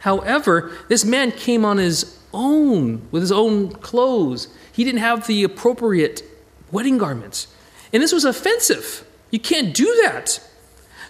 However, 0.00 0.72
this 0.88 1.04
man 1.04 1.32
came 1.32 1.64
on 1.64 1.78
his 1.78 2.18
own, 2.32 3.08
with 3.10 3.22
his 3.22 3.32
own 3.32 3.70
clothes. 3.70 4.48
He 4.72 4.84
didn't 4.84 5.00
have 5.00 5.26
the 5.26 5.44
appropriate 5.44 6.22
wedding 6.70 6.98
garments. 6.98 7.46
And 7.92 8.02
this 8.02 8.12
was 8.12 8.24
offensive. 8.24 9.06
You 9.30 9.38
can't 9.38 9.72
do 9.72 9.86
that. 10.02 10.40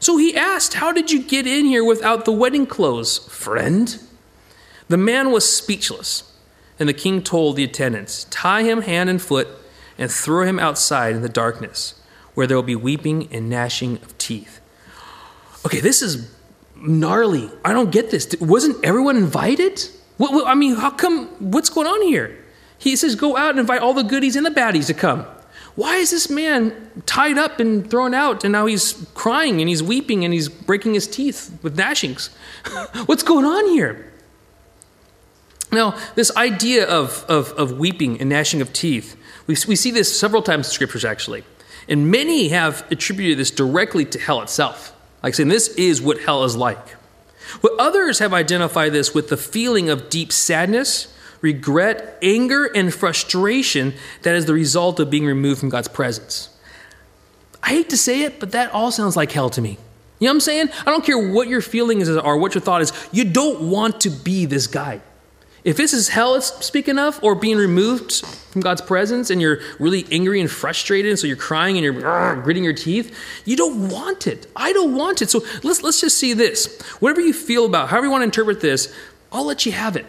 So 0.05 0.19
he 0.19 0.37
asked, 0.37 0.75
How 0.75 0.93
did 0.93 1.11
you 1.11 1.23
get 1.23 1.47
in 1.47 1.65
here 1.65 1.83
without 1.83 2.27
the 2.27 2.31
wedding 2.31 2.67
clothes, 2.67 3.27
friend? 3.35 3.99
The 4.89 4.99
man 4.99 5.31
was 5.31 5.51
speechless, 5.51 6.31
and 6.79 6.87
the 6.87 6.93
king 6.93 7.23
told 7.23 7.57
the 7.57 7.65
attendants, 7.65 8.25
Tie 8.25 8.65
him 8.65 8.83
hand 8.83 9.09
and 9.09 9.23
foot 9.23 9.49
and 9.97 10.11
throw 10.11 10.45
him 10.45 10.59
outside 10.59 11.17
in 11.17 11.23
the 11.23 11.29
darkness, 11.31 11.95
where 12.35 12.47
there 12.47 12.55
will 12.55 12.63
be 12.63 12.77
weeping 12.77 13.33
and 13.33 13.49
gnashing 13.49 13.97
of 14.03 14.19
teeth. 14.19 14.61
Okay, 15.65 15.81
this 15.81 16.03
is 16.03 16.31
gnarly. 16.77 17.51
I 17.65 17.73
don't 17.73 17.91
get 17.91 18.11
this. 18.11 18.29
Wasn't 18.43 18.85
everyone 18.85 19.17
invited? 19.17 19.89
What, 20.19 20.35
what- 20.35 20.47
I 20.47 20.55
mean, 20.55 20.75
how 20.75 20.91
come? 20.91 21.29
What's 21.51 21.71
going 21.71 21.87
on 21.87 22.03
here? 22.03 22.45
He 22.77 22.95
says, 22.95 23.15
Go 23.15 23.39
out 23.39 23.53
and 23.53 23.59
invite 23.59 23.81
all 23.81 23.95
the 23.95 24.03
goodies 24.03 24.37
and 24.37 24.45
the 24.45 24.51
baddies 24.51 24.89
to 24.89 24.95
come. 24.95 25.25
Why 25.77 25.97
is 25.97 26.11
this 26.13 26.31
man 26.31 26.93
tied 27.05 27.37
up 27.37 27.59
and 27.59 27.91
thrown 27.91 28.15
out, 28.15 28.45
and 28.45 28.53
now 28.53 28.67
he's 28.67 28.93
crying 29.15 29.61
and 29.61 29.69
he's 29.69 29.83
weeping 29.83 30.25
and 30.25 30.33
he's 30.33 30.49
breaking 30.49 30.95
his 30.95 31.09
teeth 31.09 31.57
with 31.63 31.77
gnashings? 31.77 32.31
What's 33.07 33.25
going 33.25 33.45
on 33.45 33.67
here? 33.71 34.13
Now, 35.73 35.99
this 36.15 36.35
idea 36.37 36.87
of, 36.87 37.25
of, 37.29 37.51
of 37.53 37.79
weeping 37.79 38.21
and 38.21 38.31
gnashing 38.31 38.61
of 38.61 38.73
teeth, 38.73 39.17
we, 39.49 39.57
we 39.67 39.75
see 39.75 39.91
this 39.91 40.19
several 40.19 40.43
times 40.43 40.69
in 40.69 40.73
scriptures 40.73 41.05
actually. 41.05 41.43
And 41.89 42.11
many 42.11 42.49
have 42.49 42.87
attributed 42.91 43.39
this 43.39 43.51
directly 43.51 44.05
to 44.07 44.19
hell 44.19 44.41
itself, 44.41 44.95
like 45.23 45.35
saying 45.35 45.49
this 45.49 45.69
is 45.69 46.01
what 46.01 46.21
hell 46.21 46.45
is 46.45 46.57
like. 46.57 46.97
But 47.61 47.73
others 47.79 48.21
have 48.21 48.33
identified 48.33 48.93
this 48.93 49.13
with 49.13 49.29
the 49.29 49.37
feeling 49.37 49.91
of 49.91 50.09
deep 50.09 50.33
sadness, 50.33 51.14
regret, 51.45 52.17
anger, 52.23 52.65
and 52.65 52.93
frustration 52.93 53.93
that 54.23 54.35
is 54.35 54.47
the 54.47 54.55
result 54.55 54.99
of 54.99 55.11
being 55.11 55.27
removed 55.27 55.61
from 55.61 55.69
God's 55.69 55.89
presence. 55.89 56.49
I 57.63 57.69
hate 57.69 57.91
to 57.91 57.99
say 57.99 58.23
it, 58.23 58.41
but 58.41 58.53
that 58.53 58.73
all 58.73 58.91
sounds 58.91 59.15
like 59.15 59.31
hell 59.31 59.51
to 59.51 59.61
me. 59.61 59.77
You 60.19 60.27
know 60.27 60.31
what 60.31 60.37
I'm 60.37 60.41
saying? 60.41 60.69
I 60.87 60.91
don't 60.91 61.05
care 61.05 61.19
what 61.19 61.49
your 61.49 61.61
feelings 61.61 62.09
are, 62.09 62.37
what 62.39 62.55
your 62.55 62.63
thought 62.63 62.81
is. 62.81 62.93
You 63.13 63.25
don't 63.25 63.69
want 63.69 64.01
to 64.01 64.11
be 64.11 64.47
this 64.47 64.67
guy. 64.67 65.03
If 65.65 65.77
this 65.77 65.93
is 65.93 66.09
hell 66.09 66.41
speaking 66.41 66.99
of, 66.99 67.23
or 67.23 67.35
being 67.35 67.59
removed 67.59 68.25
from 68.25 68.63
God's 68.63 68.81
presence, 68.81 69.29
and 69.29 69.39
you're 69.39 69.61
really 69.79 70.07
angry 70.11 70.41
and 70.41 70.51
frustrated, 70.51 71.11
and 71.11 71.19
so 71.19 71.27
you're 71.27 71.37
crying 71.37 71.77
and 71.77 71.85
you're 71.85 72.37
gritting 72.43 72.65
your 72.65 72.73
teeth, 72.73 73.15
you 73.45 73.57
don't 73.57 73.91
want 73.91 74.27
it. 74.27 74.47
I 74.57 74.73
don't 74.73 74.95
want 74.95 75.21
it. 75.21 75.29
So 75.29 75.43
let's 75.63 75.83
let's 75.83 76.01
just 76.01 76.17
see 76.17 76.33
this. 76.33 76.81
Whatever 77.01 77.21
you 77.21 77.35
feel 77.35 77.67
about, 77.67 77.91
however 77.91 78.07
you 78.07 78.13
want 78.13 78.23
to 78.23 78.27
interpret 78.27 78.61
this, 78.61 78.95
I'll 79.31 79.45
let 79.45 79.67
you 79.67 79.73
have 79.73 79.97
it. 79.97 80.07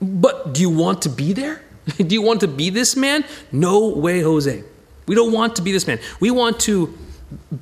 But 0.00 0.52
do 0.52 0.60
you 0.60 0.70
want 0.70 1.02
to 1.02 1.08
be 1.08 1.32
there? 1.32 1.62
do 1.96 2.14
you 2.14 2.22
want 2.22 2.40
to 2.40 2.48
be 2.48 2.70
this 2.70 2.96
man? 2.96 3.24
No 3.52 3.88
way, 3.88 4.20
Jose. 4.20 4.64
We 5.06 5.14
don't 5.14 5.32
want 5.32 5.56
to 5.56 5.62
be 5.62 5.72
this 5.72 5.86
man. 5.86 5.98
We 6.20 6.30
want 6.30 6.60
to 6.60 6.96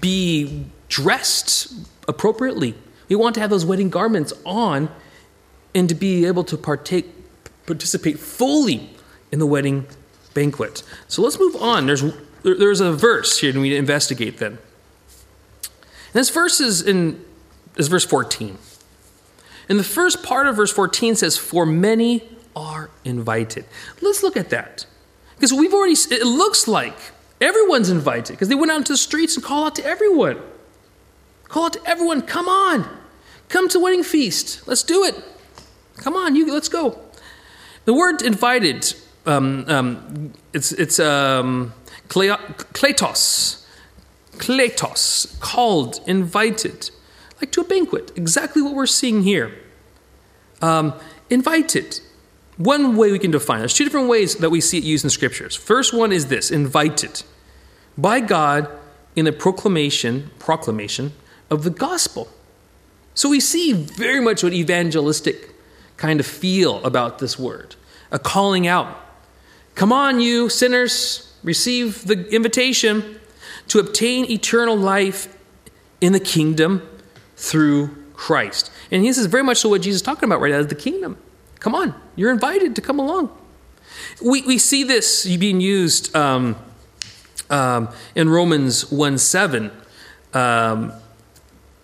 be 0.00 0.66
dressed 0.88 1.72
appropriately. 2.08 2.74
We 3.08 3.16
want 3.16 3.34
to 3.34 3.40
have 3.40 3.50
those 3.50 3.64
wedding 3.64 3.90
garments 3.90 4.32
on 4.44 4.88
and 5.74 5.88
to 5.88 5.94
be 5.94 6.24
able 6.24 6.44
to 6.44 6.56
partake 6.56 7.10
participate 7.66 8.18
fully 8.18 8.90
in 9.32 9.38
the 9.38 9.46
wedding 9.46 9.86
banquet. 10.34 10.82
So 11.08 11.22
let's 11.22 11.38
move 11.38 11.56
on. 11.56 11.86
There's 11.86 12.04
there's 12.42 12.80
a 12.80 12.92
verse 12.92 13.38
here 13.38 13.50
and 13.50 13.60
we 13.60 13.68
need 13.68 13.74
to 13.74 13.78
investigate 13.78 14.38
then. 14.38 14.52
And 14.52 16.20
this 16.20 16.30
verse 16.30 16.60
is 16.60 16.82
in 16.82 17.24
is 17.76 17.88
verse 17.88 18.04
14. 18.04 18.58
And 19.68 19.78
the 19.78 19.84
first 19.84 20.22
part 20.22 20.46
of 20.46 20.56
verse 20.56 20.72
14 20.72 21.14
says, 21.14 21.36
For 21.36 21.64
many 21.64 22.22
are 22.54 22.90
invited. 23.04 23.64
Let's 24.00 24.22
look 24.22 24.36
at 24.36 24.50
that. 24.50 24.86
Because 25.36 25.52
we've 25.52 25.74
already, 25.74 25.94
it 25.94 26.26
looks 26.26 26.68
like 26.68 26.96
everyone's 27.40 27.90
invited 27.90 28.32
because 28.32 28.48
they 28.48 28.54
went 28.54 28.70
out 28.70 28.78
into 28.78 28.92
the 28.92 28.98
streets 28.98 29.36
and 29.36 29.44
call 29.44 29.66
out 29.66 29.74
to 29.76 29.84
everyone. 29.84 30.40
Call 31.48 31.66
out 31.66 31.74
to 31.74 31.80
everyone, 31.86 32.22
come 32.22 32.48
on, 32.48 32.88
come 33.48 33.68
to 33.68 33.78
wedding 33.78 34.02
feast. 34.02 34.66
Let's 34.66 34.82
do 34.82 35.04
it. 35.04 35.14
Come 35.96 36.16
on, 36.16 36.34
you, 36.34 36.52
let's 36.52 36.68
go. 36.68 36.98
The 37.84 37.94
word 37.94 38.22
invited, 38.22 38.94
um, 39.26 39.64
um, 39.68 40.32
it's, 40.52 40.72
it's 40.72 40.98
um, 40.98 41.72
kletos, 42.08 43.64
kletos, 44.32 45.40
called, 45.40 46.00
invited, 46.06 46.90
like 47.40 47.52
to 47.52 47.60
a 47.60 47.64
banquet. 47.64 48.12
Exactly 48.16 48.62
what 48.62 48.74
we're 48.74 48.86
seeing 48.86 49.22
here. 49.22 49.52
Um, 50.62 50.94
invited. 51.30 52.00
One 52.56 52.96
way 52.96 53.10
we 53.10 53.18
can 53.18 53.30
define 53.30 53.58
it. 53.58 53.60
There's 53.60 53.74
two 53.74 53.84
different 53.84 54.08
ways 54.08 54.36
that 54.36 54.50
we 54.50 54.60
see 54.60 54.78
it 54.78 54.84
used 54.84 55.04
in 55.04 55.10
scriptures. 55.10 55.56
First 55.56 55.92
one 55.92 56.12
is 56.12 56.26
this: 56.26 56.50
invited 56.50 57.22
by 57.98 58.20
God 58.20 58.68
in 59.16 59.24
the 59.24 59.32
proclamation, 59.32 60.30
proclamation 60.38 61.12
of 61.50 61.64
the 61.64 61.70
gospel. 61.70 62.28
So 63.14 63.28
we 63.28 63.40
see 63.40 63.72
very 63.72 64.20
much 64.20 64.42
what 64.42 64.52
evangelistic 64.52 65.54
kind 65.96 66.18
of 66.18 66.26
feel 66.26 66.82
about 66.84 67.18
this 67.18 67.38
word, 67.38 67.76
a 68.10 68.18
calling 68.18 68.66
out. 68.66 69.00
Come 69.74 69.92
on, 69.92 70.20
you 70.20 70.48
sinners, 70.48 71.32
receive 71.42 72.06
the 72.06 72.28
invitation 72.34 73.20
to 73.68 73.78
obtain 73.78 74.30
eternal 74.30 74.76
life 74.76 75.28
in 76.00 76.12
the 76.12 76.20
kingdom 76.20 76.82
through 77.44 77.94
Christ. 78.14 78.70
And 78.90 79.04
this 79.04 79.18
is 79.18 79.26
very 79.26 79.42
much 79.42 79.58
so 79.58 79.68
what 79.68 79.82
Jesus 79.82 79.96
is 79.96 80.02
talking 80.02 80.28
about 80.28 80.40
right 80.40 80.50
now, 80.50 80.58
is 80.58 80.68
the 80.68 80.74
kingdom. 80.74 81.18
Come 81.60 81.74
on, 81.74 81.94
you're 82.16 82.30
invited 82.30 82.74
to 82.76 82.82
come 82.82 82.98
along. 82.98 83.36
We, 84.24 84.42
we 84.42 84.58
see 84.58 84.84
this 84.84 85.24
being 85.36 85.60
used 85.60 86.14
um, 86.16 86.56
um, 87.50 87.88
in 88.14 88.28
Romans 88.28 88.90
1 88.90 89.18
7, 89.18 89.70
um, 90.32 90.92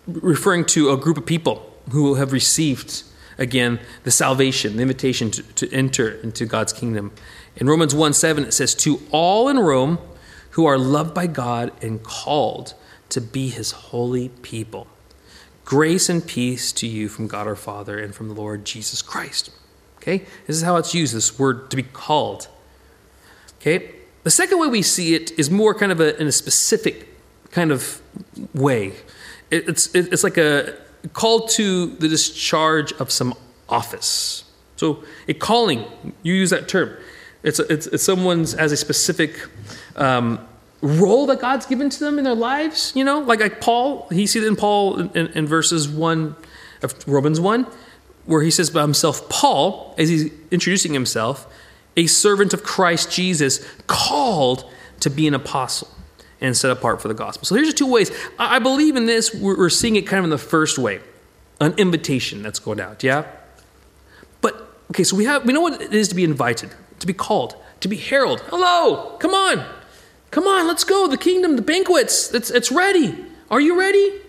referring 0.07 0.65
to 0.65 0.91
a 0.91 0.97
group 0.97 1.17
of 1.17 1.25
people 1.25 1.71
who 1.91 2.15
have 2.15 2.31
received, 2.33 3.03
again, 3.37 3.79
the 4.03 4.11
salvation, 4.11 4.77
the 4.77 4.81
invitation 4.81 5.31
to, 5.31 5.43
to 5.43 5.71
enter 5.71 6.11
into 6.21 6.45
God's 6.45 6.73
kingdom. 6.73 7.11
In 7.55 7.67
Romans 7.67 7.93
1 7.93 8.13
7, 8.13 8.45
it 8.45 8.53
says, 8.53 8.73
To 8.75 9.01
all 9.11 9.47
in 9.47 9.59
Rome 9.59 9.99
who 10.51 10.65
are 10.65 10.77
loved 10.77 11.13
by 11.13 11.27
God 11.27 11.71
and 11.81 12.01
called 12.03 12.73
to 13.09 13.21
be 13.21 13.49
his 13.49 13.71
holy 13.71 14.29
people. 14.29 14.87
Grace 15.65 16.09
and 16.09 16.25
peace 16.25 16.71
to 16.73 16.87
you 16.87 17.07
from 17.07 17.27
God 17.27 17.47
our 17.47 17.55
Father 17.55 17.99
and 17.99 18.13
from 18.13 18.27
the 18.27 18.33
Lord 18.33 18.65
Jesus 18.65 19.01
Christ. 19.01 19.51
Okay? 19.97 20.19
This 20.47 20.55
is 20.55 20.63
how 20.63 20.77
it's 20.77 20.93
used, 20.93 21.15
this 21.15 21.37
word 21.37 21.69
to 21.71 21.77
be 21.77 21.83
called. 21.83 22.47
Okay? 23.59 23.95
The 24.23 24.31
second 24.31 24.59
way 24.59 24.67
we 24.67 24.81
see 24.81 25.15
it 25.15 25.31
is 25.39 25.49
more 25.49 25.73
kind 25.73 25.91
of 25.91 25.99
a, 25.99 26.19
in 26.19 26.27
a 26.27 26.31
specific 26.31 27.07
kind 27.51 27.71
of 27.71 28.01
way. 28.53 28.93
It, 29.49 29.69
it's, 29.69 29.93
it, 29.95 30.11
it's 30.11 30.23
like 30.23 30.37
a 30.37 30.77
call 31.13 31.47
to 31.47 31.87
the 31.87 32.07
discharge 32.07 32.93
of 32.93 33.11
some 33.11 33.33
office. 33.69 34.43
So, 34.75 35.03
a 35.27 35.33
calling, 35.33 35.85
you 36.23 36.33
use 36.33 36.49
that 36.49 36.67
term. 36.67 36.95
It's, 37.43 37.59
it's, 37.59 37.87
it's 37.87 38.03
someone's 38.03 38.53
as 38.53 38.71
a 38.71 38.77
specific 38.77 39.35
um, 39.95 40.47
role 40.81 41.25
that 41.27 41.39
God's 41.39 41.65
given 41.65 41.89
to 41.89 41.99
them 41.99 42.17
in 42.17 42.23
their 42.23 42.35
lives, 42.35 42.91
you 42.95 43.03
know, 43.03 43.19
like, 43.19 43.39
like 43.39 43.61
Paul, 43.61 44.07
he 44.09 44.25
sees 44.25 44.43
it 44.43 44.47
in 44.47 44.55
Paul 44.55 44.99
in, 44.99 45.27
in, 45.27 45.47
verses 45.47 45.87
1 45.87 46.35
of 46.81 47.07
Romans 47.07 47.39
1, 47.39 47.67
where 48.25 48.41
he 48.41 48.51
says 48.51 48.69
about 48.69 48.81
himself, 48.81 49.29
Paul, 49.29 49.93
as 49.97 50.09
he's 50.09 50.31
introducing 50.49 50.93
himself, 50.93 51.51
a 51.95 52.07
servant 52.07 52.53
of 52.53 52.63
Christ 52.63 53.11
Jesus, 53.11 53.65
called 53.87 54.65
to 55.01 55.09
be 55.09 55.27
an 55.27 55.33
apostle 55.33 55.89
and 56.39 56.57
set 56.57 56.71
apart 56.71 57.01
for 57.01 57.07
the 57.07 57.13
gospel. 57.13 57.45
So 57.45 57.55
here's 57.55 57.67
the 57.67 57.77
two 57.77 57.91
ways. 57.91 58.11
I 58.39 58.55
I 58.55 58.59
believe 58.59 58.95
in 58.95 59.05
this, 59.05 59.33
we're, 59.33 59.57
we're 59.57 59.69
seeing 59.69 59.95
it 59.95 60.07
kind 60.07 60.19
of 60.19 60.23
in 60.25 60.29
the 60.31 60.37
first 60.37 60.79
way 60.79 61.01
an 61.59 61.73
invitation 61.77 62.41
that's 62.41 62.57
going 62.57 62.79
out, 62.79 63.03
yeah? 63.03 63.25
But, 64.41 64.67
okay, 64.89 65.03
so 65.03 65.15
we, 65.15 65.25
have, 65.25 65.45
we 65.45 65.53
know 65.53 65.61
what 65.61 65.79
it 65.79 65.93
is 65.93 66.07
to 66.07 66.15
be 66.15 66.23
invited, 66.23 66.71
to 66.99 67.05
be 67.05 67.13
called, 67.13 67.55
to 67.81 67.87
be 67.87 67.97
heralded. 67.97 68.45
Hello, 68.47 69.15
come 69.19 69.35
on. 69.35 69.63
Come 70.31 70.47
on, 70.47 70.67
let's 70.67 70.83
go. 70.83 71.07
The 71.07 71.17
kingdom, 71.17 71.57
the 71.57 71.61
banquets, 71.61 72.33
it's, 72.33 72.49
it's 72.49 72.71
ready. 72.71 73.25
Are 73.49 73.59
you 73.59 73.77
ready? 73.77 74.19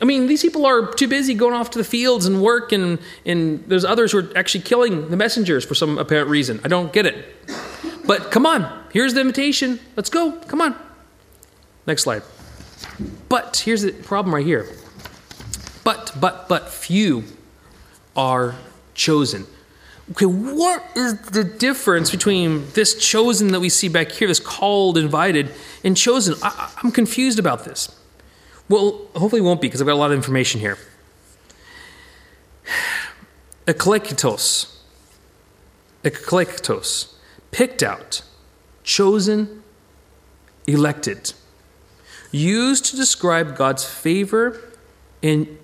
I 0.00 0.06
mean, 0.06 0.26
these 0.26 0.40
people 0.40 0.64
are 0.64 0.92
too 0.94 1.08
busy 1.08 1.34
going 1.34 1.52
off 1.52 1.70
to 1.72 1.78
the 1.78 1.84
fields 1.84 2.24
and 2.24 2.42
work, 2.42 2.72
and, 2.72 2.98
and 3.26 3.62
there's 3.66 3.84
others 3.84 4.12
who 4.12 4.20
are 4.20 4.30
actually 4.34 4.64
killing 4.64 5.10
the 5.10 5.16
messengers 5.16 5.64
for 5.64 5.74
some 5.74 5.98
apparent 5.98 6.30
reason. 6.30 6.58
I 6.64 6.68
don't 6.68 6.90
get 6.90 7.04
it. 7.04 7.26
But 8.06 8.30
come 8.30 8.46
on, 8.46 8.84
here's 8.92 9.12
the 9.12 9.20
invitation. 9.20 9.78
Let's 9.96 10.08
go. 10.08 10.32
Come 10.32 10.62
on. 10.62 10.74
Next 11.86 12.04
slide. 12.04 12.22
But 13.28 13.58
here's 13.58 13.82
the 13.82 13.92
problem 13.92 14.34
right 14.34 14.44
here. 14.44 14.66
But, 15.84 16.12
but, 16.18 16.48
but 16.48 16.70
few 16.70 17.24
are 18.16 18.54
chosen. 18.94 19.46
Okay, 20.12 20.26
what 20.26 20.84
is 20.96 21.20
the 21.20 21.44
difference 21.44 22.10
between 22.10 22.66
this 22.72 22.94
chosen 22.94 23.48
that 23.48 23.60
we 23.60 23.68
see 23.68 23.88
back 23.88 24.10
here, 24.10 24.26
this 24.26 24.40
called, 24.40 24.98
invited, 24.98 25.54
and 25.84 25.96
chosen? 25.96 26.34
I, 26.42 26.72
I'm 26.82 26.90
confused 26.90 27.38
about 27.38 27.64
this. 27.64 27.96
Well, 28.68 29.06
hopefully 29.14 29.40
it 29.40 29.44
won't 29.44 29.60
be 29.60 29.68
because 29.68 29.80
I've 29.80 29.86
got 29.86 29.94
a 29.94 30.02
lot 30.02 30.10
of 30.10 30.16
information 30.16 30.60
here. 30.60 30.78
Eklektos, 33.66 34.78
eklektos, 36.02 37.14
picked 37.52 37.82
out, 37.82 38.22
chosen, 38.82 39.62
elected, 40.66 41.34
used 42.32 42.84
to 42.86 42.96
describe 42.96 43.56
God's 43.56 43.84
favor 43.84 44.60
And 45.22 45.58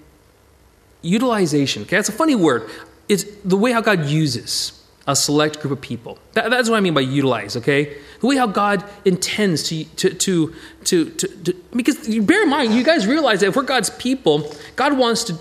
utilization, 1.03 1.83
okay, 1.83 1.97
that's 1.97 2.09
a 2.09 2.12
funny 2.12 2.35
word. 2.35 2.69
It's 3.08 3.25
the 3.44 3.56
way 3.56 3.72
how 3.72 3.80
God 3.80 4.06
uses 4.06 4.72
a 5.06 5.14
select 5.14 5.60
group 5.60 5.72
of 5.72 5.80
people. 5.80 6.18
That, 6.32 6.50
that's 6.50 6.68
what 6.68 6.76
I 6.76 6.80
mean 6.80 6.94
by 6.94 7.02
utilize, 7.02 7.56
okay? 7.56 7.96
The 8.20 8.26
way 8.26 8.36
how 8.36 8.46
God 8.46 8.84
intends 9.04 9.62
to, 9.68 9.84
to, 9.84 10.10
to, 10.10 10.54
to, 10.84 11.10
to, 11.10 11.28
to 11.44 11.52
because 11.75 12.08
bear 12.18 12.42
in 12.42 12.50
mind, 12.50 12.75
you 12.75 12.82
guys 12.82 13.06
realize 13.06 13.40
that 13.40 13.48
if 13.48 13.56
we're 13.56 13.62
God's 13.62 13.90
people, 13.90 14.52
God 14.75 14.98
wants 14.98 15.25
to, 15.25 15.38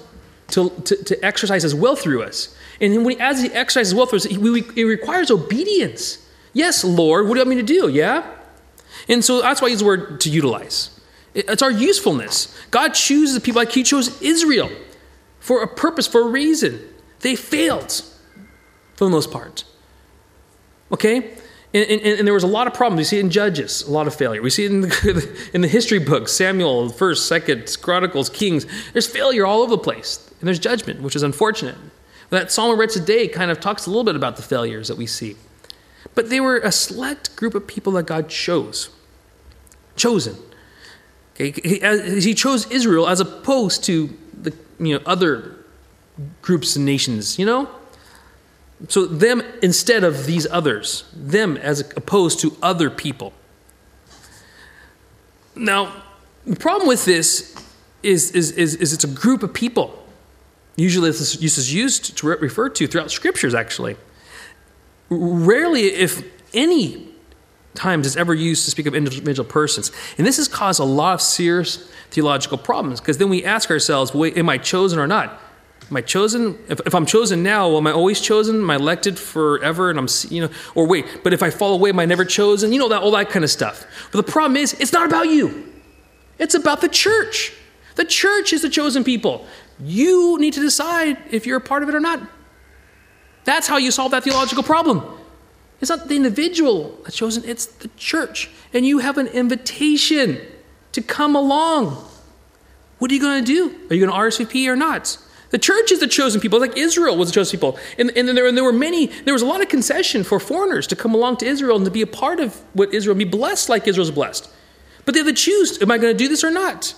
to, 0.50 0.70
to, 0.70 1.04
to 1.04 1.26
exercise 1.26 1.64
His 1.64 1.74
will 1.74 1.96
through 1.96 2.22
us. 2.24 2.56
And 2.80 3.06
when 3.06 3.16
he, 3.16 3.22
as 3.22 3.42
He 3.42 3.52
exercises 3.52 3.92
His 3.92 3.96
will 3.96 4.06
through 4.06 4.18
us, 4.18 4.26
it 4.26 4.84
requires 4.84 5.32
obedience. 5.32 6.24
Yes, 6.54 6.84
Lord, 6.84 7.28
what 7.28 7.34
do 7.34 7.40
you 7.40 7.46
want 7.46 7.58
me 7.58 7.62
to 7.62 7.64
do? 7.64 7.90
Yeah? 7.90 8.30
And 9.10 9.26
so 9.26 9.42
that's 9.42 9.62
why 9.62 9.68
I 9.68 9.72
use 9.72 9.80
the 9.80 9.86
word 9.86 10.22
to 10.22 10.30
utilize. 10.30 10.92
It's 11.34 11.62
our 11.62 11.72
usefulness. 11.72 12.56
God 12.72 12.94
chooses 12.94 13.36
the 13.36 13.42
people 13.42 13.62
like 13.62 13.72
He 13.72 13.84
chose 13.84 14.22
Israel 14.22 14.70
for 15.40 15.64
a 15.64 15.68
purpose, 15.68 16.08
for 16.08 16.22
a 16.22 16.28
reason. 16.28 16.80
They 17.22 17.36
failed 17.36 18.04
for 18.96 19.06
the 19.06 19.10
most 19.10 19.32
part. 19.32 19.64
Okay? 20.92 21.36
And, 21.74 21.90
and, 21.90 22.20
and 22.20 22.28
there 22.28 22.34
was 22.34 22.44
a 22.44 22.48
lot 22.48 22.68
of 22.68 22.74
problems. 22.74 23.00
We 23.00 23.04
see 23.04 23.18
it 23.18 23.22
in 23.22 23.30
Judges, 23.30 23.84
a 23.84 23.92
lot 23.92 24.08
of 24.08 24.16
failure. 24.16 24.42
We 24.42 24.50
see 24.50 24.66
it 24.66 24.72
in 24.72 24.82
the, 24.82 25.50
in 25.54 25.62
the 25.62 25.68
history 25.68 26.00
books 26.00 26.32
Samuel, 26.32 26.90
1st, 26.90 27.42
2nd, 27.42 27.82
Chronicles, 27.82 28.30
Kings. 28.30 28.66
There's 28.94 29.08
failure 29.08 29.46
all 29.46 29.62
over 29.62 29.72
the 29.72 29.82
place. 29.82 30.26
And 30.40 30.48
there's 30.48 30.60
judgment, 30.60 31.02
which 31.02 31.16
is 31.16 31.24
unfortunate. 31.24 31.76
That 32.30 32.52
psalm 32.52 32.72
we 32.72 32.80
read 32.80 32.90
today 32.90 33.28
kind 33.28 33.52
of 33.52 33.60
talks 33.60 33.86
a 33.86 33.90
little 33.90 34.04
bit 34.04 34.16
about 34.16 34.36
the 34.36 34.42
failures 34.42 34.88
that 34.88 34.98
we 34.98 35.06
see. 35.06 35.36
But 36.14 36.30
they 36.30 36.40
were 36.40 36.58
a 36.58 36.72
select 36.72 37.36
group 37.36 37.56
of 37.56 37.68
people 37.68 37.94
that 37.94 38.04
God 38.04 38.30
chose. 38.30 38.90
Chosen. 39.96 40.38
Okay? 41.34 41.52
He, 41.52 42.22
he 42.22 42.34
chose 42.34 42.70
Israel 42.72 43.08
as 43.08 43.20
opposed 43.20 43.84
to 43.86 44.18
the 44.34 44.54
you 44.80 44.98
know, 44.98 45.04
other 45.06 45.55
groups 46.42 46.76
and 46.76 46.86
nations, 46.86 47.38
you 47.38 47.46
know? 47.46 47.70
So, 48.90 49.06
them 49.06 49.42
instead 49.62 50.04
of 50.04 50.26
these 50.26 50.46
others, 50.48 51.06
them 51.16 51.58
as 51.58 51.82
opposed 51.96 52.40
to 52.42 52.56
other 52.62 52.90
people. 52.90 53.34
Now, 55.56 56.04
the 56.46 56.58
problem 56.58 56.88
with 56.88 57.06
this 57.06 57.56
is, 58.04 58.32
is, 58.32 58.52
is, 58.52 58.76
is 58.76 58.94
it's 58.94 59.04
a 59.04 59.08
group 59.08 59.44
of 59.44 59.54
people. 59.54 60.04
Usually, 60.76 61.10
this 61.10 61.36
is 61.42 61.74
used 61.74 62.18
to 62.18 62.28
refer 62.28 62.68
to 62.70 62.88
throughout 62.88 63.12
scriptures, 63.12 63.56
actually. 63.56 63.96
Rarely, 65.10 65.86
if 65.86 66.24
any 66.54 67.08
times, 67.76 68.06
it's 68.06 68.18
ever 68.18 68.34
used 68.34 68.66
to 68.66 68.72
speak 68.72 68.86
of 68.86 68.96
individual 68.96 69.48
persons. 69.48 69.92
And 70.18 70.28
this 70.28 70.38
has 70.38 70.50
caused 70.50 70.80
a 70.80 70.86
lot 70.86 71.14
of 71.14 71.22
serious 71.22 71.90
theological 72.12 72.58
problems 72.58 73.00
because 73.00 73.18
then 73.18 73.30
we 73.30 73.44
ask 73.46 73.70
ourselves, 73.70 74.12
am 74.14 74.50
I 74.50 74.58
chosen 74.58 75.00
or 75.00 75.08
not? 75.08 75.40
Am 75.90 75.98
I 75.98 76.02
chosen? 76.02 76.58
If, 76.68 76.80
if 76.86 76.96
I'm 76.96 77.06
chosen 77.06 77.44
now, 77.44 77.68
well, 77.68 77.78
am 77.78 77.88
I 77.88 77.92
always 77.92 78.20
chosen? 78.20 78.56
Am 78.56 78.70
I 78.70 78.76
elected 78.76 79.20
forever? 79.20 79.90
And 79.90 80.00
I'm, 80.00 80.08
you 80.30 80.42
know, 80.42 80.50
or 80.74 80.88
wait, 80.88 81.06
but 81.24 81.32
if 81.32 81.44
I 81.44 81.52
fall 81.52 81.74
away, 81.76 81.90
am 81.90 82.00
I 82.00 82.06
never 82.06 82.26
chosen? 82.26 82.74
You 82.74 82.80
know, 82.80 82.90
that 82.90 83.02
all 83.02 83.12
that 83.12 83.30
kind 83.30 83.46
of 83.46 83.52
stuff. 83.52 83.86
But 84.12 84.26
the 84.26 84.32
problem 84.32 84.58
is, 84.58 84.74
it's 84.74 84.94
not 84.94 85.06
about 85.06 85.30
you. 85.30 85.72
It's 86.40 86.56
about 86.56 86.82
the 86.82 86.90
church. 86.90 87.54
The 87.96 88.06
church 88.06 88.52
is 88.52 88.62
the 88.62 88.70
chosen 88.70 89.04
people. 89.04 89.46
You 89.80 90.38
need 90.40 90.54
to 90.54 90.60
decide 90.60 91.18
if 91.32 91.46
you're 91.46 91.58
a 91.58 91.62
part 91.62 91.84
of 91.84 91.90
it 91.90 91.96
or 91.96 92.00
not. 92.00 92.22
That's 93.44 93.68
how 93.68 93.78
you 93.78 93.92
solve 93.92 94.12
that 94.12 94.24
theological 94.24 94.64
problem. 94.64 95.04
It's 95.82 95.90
not 95.90 96.08
the 96.08 96.16
individual 96.16 96.98
that's 97.04 97.16
chosen, 97.16 97.44
it's 97.46 97.68
the 97.68 97.90
church. 97.90 98.50
And 98.74 98.86
you 98.86 99.00
have 99.00 99.18
an 99.18 99.28
invitation 99.28 100.42
to 100.94 101.02
come 101.02 101.36
along. 101.36 102.04
What 102.98 103.12
are 103.12 103.14
you 103.14 103.22
going 103.22 103.44
to 103.44 103.46
do? 103.46 103.70
Are 103.90 103.94
you 103.94 104.06
going 104.06 104.12
to 104.12 104.44
RSVP 104.44 104.68
or 104.68 104.76
not? 104.76 105.18
The 105.56 105.60
church 105.60 105.90
is 105.90 106.02
the 106.02 106.08
chosen 106.08 106.42
people, 106.42 106.60
like 106.60 106.76
Israel 106.76 107.16
was 107.16 107.30
the 107.30 107.36
chosen 107.36 107.58
people. 107.58 107.80
And, 107.98 108.12
and 108.18 108.28
there, 108.28 108.46
and 108.46 108.58
there 108.58 108.64
were 108.66 108.74
many, 108.74 109.06
there 109.06 109.34
was 109.34 109.42
a 109.42 109.46
lot 109.46 109.62
of 109.62 109.70
concession 109.70 110.26
for 110.26 110.38
foreigners 110.38 110.86
to 110.88 110.98
come 110.98 111.16
along 111.16 111.38
to 111.38 111.46
Israel 111.46 111.78
and 111.78 111.86
to 111.86 111.92
be 111.92 112.02
a 112.02 112.08
part 112.08 112.42
of 112.42 112.62
what 112.74 112.94
Israel, 112.94 113.16
be 113.16 113.24
blessed 113.24 113.70
like 113.70 113.88
Israel's 113.88 114.12
blessed. 114.12 114.50
But 115.06 115.14
they 115.14 115.22
had 115.22 115.28
to 115.28 115.34
choose 115.34 115.82
am 115.82 115.92
I 115.92 115.98
going 115.98 116.14
to 116.14 116.18
do 116.18 116.28
this 116.28 116.44
or 116.44 116.52
not? 116.52 116.94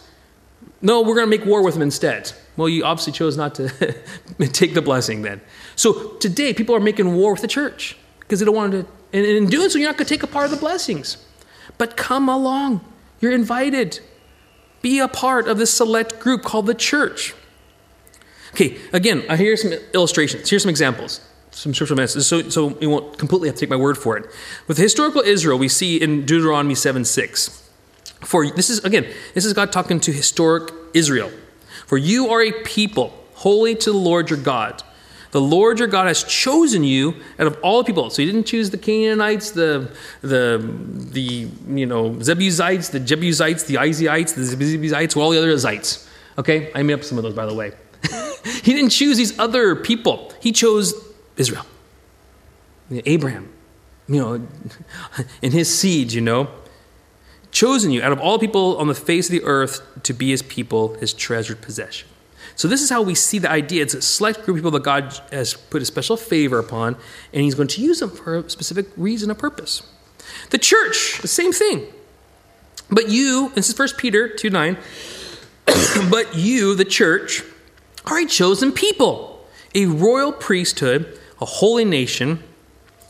No, 0.82 1.04
we're 1.04 1.14
going 1.14 1.30
to 1.30 1.30
make 1.30 1.46
war 1.46 1.64
with 1.64 1.76
them 1.76 1.84
instead. 1.84 2.32
Well, 2.56 2.68
you 2.68 2.84
obviously 2.84 3.14
chose 3.14 3.38
not 3.38 3.54
to 3.54 3.70
take 4.52 4.74
the 4.74 4.82
blessing 4.82 5.22
then. 5.22 5.40
So 5.76 6.14
today, 6.14 6.52
people 6.52 6.76
are 6.76 6.80
making 6.80 7.16
war 7.16 7.34
with 7.34 7.42
the 7.42 7.48
church 7.48 7.96
because 8.22 8.40
they 8.40 8.46
don't 8.48 8.56
want 8.56 8.72
to, 8.72 8.88
and 9.14 9.24
in 9.24 9.46
doing 9.46 9.70
so, 9.70 9.78
you're 9.78 9.88
not 9.88 9.98
going 9.98 10.08
to 10.08 10.14
take 10.16 10.24
a 10.24 10.28
part 10.34 10.46
of 10.46 10.52
the 10.52 10.58
blessings. 10.58 11.24
But 11.78 11.96
come 11.96 12.28
along. 12.28 12.84
You're 13.22 13.34
invited. 13.34 14.00
Be 14.82 14.98
a 14.98 15.08
part 15.08 15.48
of 15.48 15.60
this 15.60 15.72
select 15.72 16.20
group 16.20 16.42
called 16.42 16.66
the 16.66 16.74
church. 16.74 17.36
Okay, 18.54 18.78
again, 18.94 19.24
uh, 19.30 19.34
I 19.34 19.38
hear 19.38 19.56
some 19.58 19.74
illustrations. 19.94 20.50
Here's 20.50 20.64
some 20.64 20.70
examples, 20.70 21.22
some 21.52 21.74
scriptural 21.74 21.98
messages, 21.98 22.28
so, 22.28 22.50
so 22.50 22.78
you 22.80 22.90
won't 22.90 23.18
completely 23.18 23.50
have 23.50 23.56
to 23.56 23.60
take 23.60 23.70
my 23.70 23.76
word 23.76 23.98
for 23.98 24.18
it. 24.18 24.26
With 24.68 24.78
historical 24.78 25.22
Israel, 25.22 25.58
we 25.58 25.68
see 25.68 26.02
in 26.02 26.26
Deuteronomy 26.26 26.76
7 26.76 27.06
6. 27.06 27.64
For 28.22 28.50
this 28.50 28.70
is, 28.70 28.84
again, 28.84 29.06
this 29.34 29.46
is 29.46 29.54
God 29.54 29.72
talking 29.72 30.00
to 30.02 30.12
historic 30.12 30.74
Israel. 30.94 31.32
For 31.86 31.98
you 31.98 32.30
are 32.30 32.42
a 32.42 32.52
people 32.64 33.14
holy 33.36 33.76
to 33.76 33.92
the 33.92 33.98
Lord 33.98 34.30
your 34.30 34.40
God. 34.40 34.84
The 35.32 35.42
Lord 35.42 35.80
your 35.80 35.88
God 35.88 36.08
has 36.08 36.24
chosen 36.24 36.84
you 36.84 37.16
out 37.38 37.48
of 37.48 37.60
all 37.62 37.84
people. 37.84 38.10
So 38.10 38.22
he 38.22 38.26
didn't 38.26 38.48
choose 38.48 38.70
the 38.70 38.78
Canaanites, 38.78 39.52
the 39.52 39.92
the 40.22 40.58
the 41.12 41.48
you 41.70 41.86
know 41.86 42.12
Zebusites, 42.12 42.92
the 42.92 43.00
Jebusites, 43.00 43.64
the 43.64 43.76
Izeites, 43.76 44.34
the 44.34 44.42
Zebusites, 44.42 45.18
all 45.18 45.30
the 45.32 45.38
other 45.38 45.54
Zites. 45.54 46.08
Okay, 46.38 46.72
I 46.74 46.84
made 46.84 46.94
up 46.94 47.04
some 47.04 47.18
of 47.18 47.24
those 47.24 47.34
by 47.34 47.46
the 47.46 47.54
way. 47.54 47.72
he 48.64 48.74
didn't 48.74 48.90
choose 48.90 49.18
these 49.18 49.38
other 49.40 49.76
people. 49.76 50.32
He 50.40 50.52
chose 50.52 50.94
Israel, 51.36 51.66
Abraham, 52.92 53.52
you 54.08 54.20
know, 54.20 54.34
and 55.44 55.54
his 55.54 55.74
seed. 55.78 56.12
You 56.14 56.22
know, 56.22 56.50
chosen 57.52 57.92
you 57.92 58.02
out 58.02 58.12
of 58.12 58.20
all 58.20 58.40
people 58.40 58.78
on 58.78 58.88
the 58.88 58.96
face 58.96 59.28
of 59.28 59.32
the 59.32 59.44
earth 59.44 59.82
to 60.04 60.14
be 60.14 60.30
his 60.30 60.42
people, 60.42 60.96
his 60.96 61.14
treasured 61.14 61.62
possession. 61.62 62.08
So 62.56 62.68
this 62.68 62.82
is 62.82 62.90
how 62.90 63.04
we 63.04 63.14
see 63.14 63.38
the 63.38 63.52
idea. 63.52 63.84
It's 63.84 63.94
a 63.94 64.02
select 64.02 64.44
group 64.44 64.50
of 64.50 64.56
people 64.56 64.72
that 64.72 64.84
God 64.84 65.16
has 65.32 65.54
put 65.54 65.82
a 65.82 65.86
special 65.86 66.18
favor 66.18 66.58
upon, 66.58 66.96
and 67.32 67.44
he's 67.44 67.54
going 67.54 67.68
to 67.70 67.82
use 67.82 68.00
them 68.00 68.10
for 68.10 68.38
a 68.38 68.50
specific 68.50 68.88
reason, 68.98 69.30
a 69.30 69.36
purpose. 69.36 69.84
The 70.50 70.58
church, 70.58 71.20
the 71.22 71.28
same 71.28 71.52
thing. 71.52 71.86
But 72.90 73.10
you, 73.10 73.52
this 73.54 73.70
is 73.70 73.78
1 73.78 73.90
Peter 73.98 74.28
2 74.28 74.50
9, 74.50 74.78
but 76.10 76.36
you, 76.36 76.74
the 76.74 76.86
church, 76.86 77.44
are 78.08 78.20
a 78.20 78.26
chosen 78.26 78.72
people, 78.72 79.46
a 79.76 79.86
royal 79.86 80.32
priesthood, 80.32 81.20
a 81.40 81.46
holy 81.46 81.86
nation, 81.86 82.42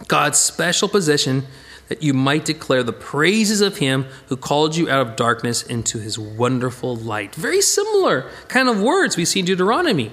God's 0.08 0.40
special 0.40 0.90
possession, 0.90 1.46
that 1.88 2.04
you 2.04 2.14
might 2.14 2.44
declare 2.44 2.84
the 2.84 2.94
praises 2.94 3.62
of 3.62 3.78
him 3.78 4.06
who 4.28 4.36
called 4.36 4.76
you 4.76 4.90
out 4.90 5.08
of 5.08 5.16
darkness 5.16 5.64
into 5.64 6.00
his 6.00 6.20
wonderful 6.20 6.96
light. 6.96 7.34
Very 7.36 7.62
similar 7.62 8.30
kind 8.50 8.68
of 8.68 8.82
words 8.82 9.16
we 9.16 9.24
see 9.24 9.40
in 9.40 9.46
Deuteronomy. 9.46 10.12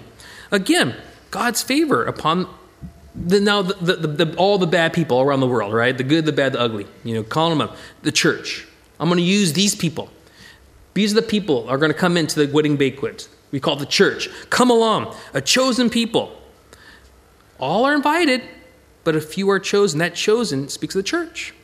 Again, 0.52 0.94
God's 1.30 1.62
favor 1.62 2.04
upon 2.04 2.48
the, 3.14 3.40
now 3.40 3.62
the, 3.62 3.96
the, 3.96 4.24
the, 4.24 4.36
all 4.36 4.58
the 4.58 4.66
bad 4.66 4.92
people 4.92 5.20
around 5.20 5.40
the 5.40 5.48
world, 5.48 5.72
right? 5.72 5.96
The 5.96 6.04
good, 6.04 6.26
the 6.26 6.32
bad, 6.32 6.52
the 6.52 6.60
ugly. 6.60 6.86
You 7.02 7.14
know, 7.14 7.22
calling 7.22 7.58
them 7.58 7.68
up. 7.68 7.76
The 8.02 8.12
church. 8.12 8.66
I'm 9.00 9.08
going 9.08 9.18
to 9.18 9.24
use 9.24 9.52
these 9.52 9.74
people. 9.74 10.10
These 10.94 11.12
are 11.12 11.16
the 11.16 11.26
people 11.26 11.68
are 11.68 11.78
going 11.78 11.92
to 11.92 11.98
come 11.98 12.16
into 12.16 12.44
the 12.44 12.52
wedding 12.52 12.76
banquet. 12.76 13.28
We 13.54 13.60
call 13.60 13.76
the 13.76 13.86
church. 13.86 14.28
Come 14.50 14.68
along, 14.68 15.14
a 15.32 15.40
chosen 15.40 15.88
people. 15.88 16.36
All 17.60 17.84
are 17.84 17.94
invited, 17.94 18.42
but 19.04 19.14
a 19.14 19.20
few 19.20 19.48
are 19.48 19.60
chosen. 19.60 20.00
That 20.00 20.16
chosen 20.16 20.68
speaks 20.68 20.96
of 20.96 20.98
the 20.98 21.08
church. 21.08 21.54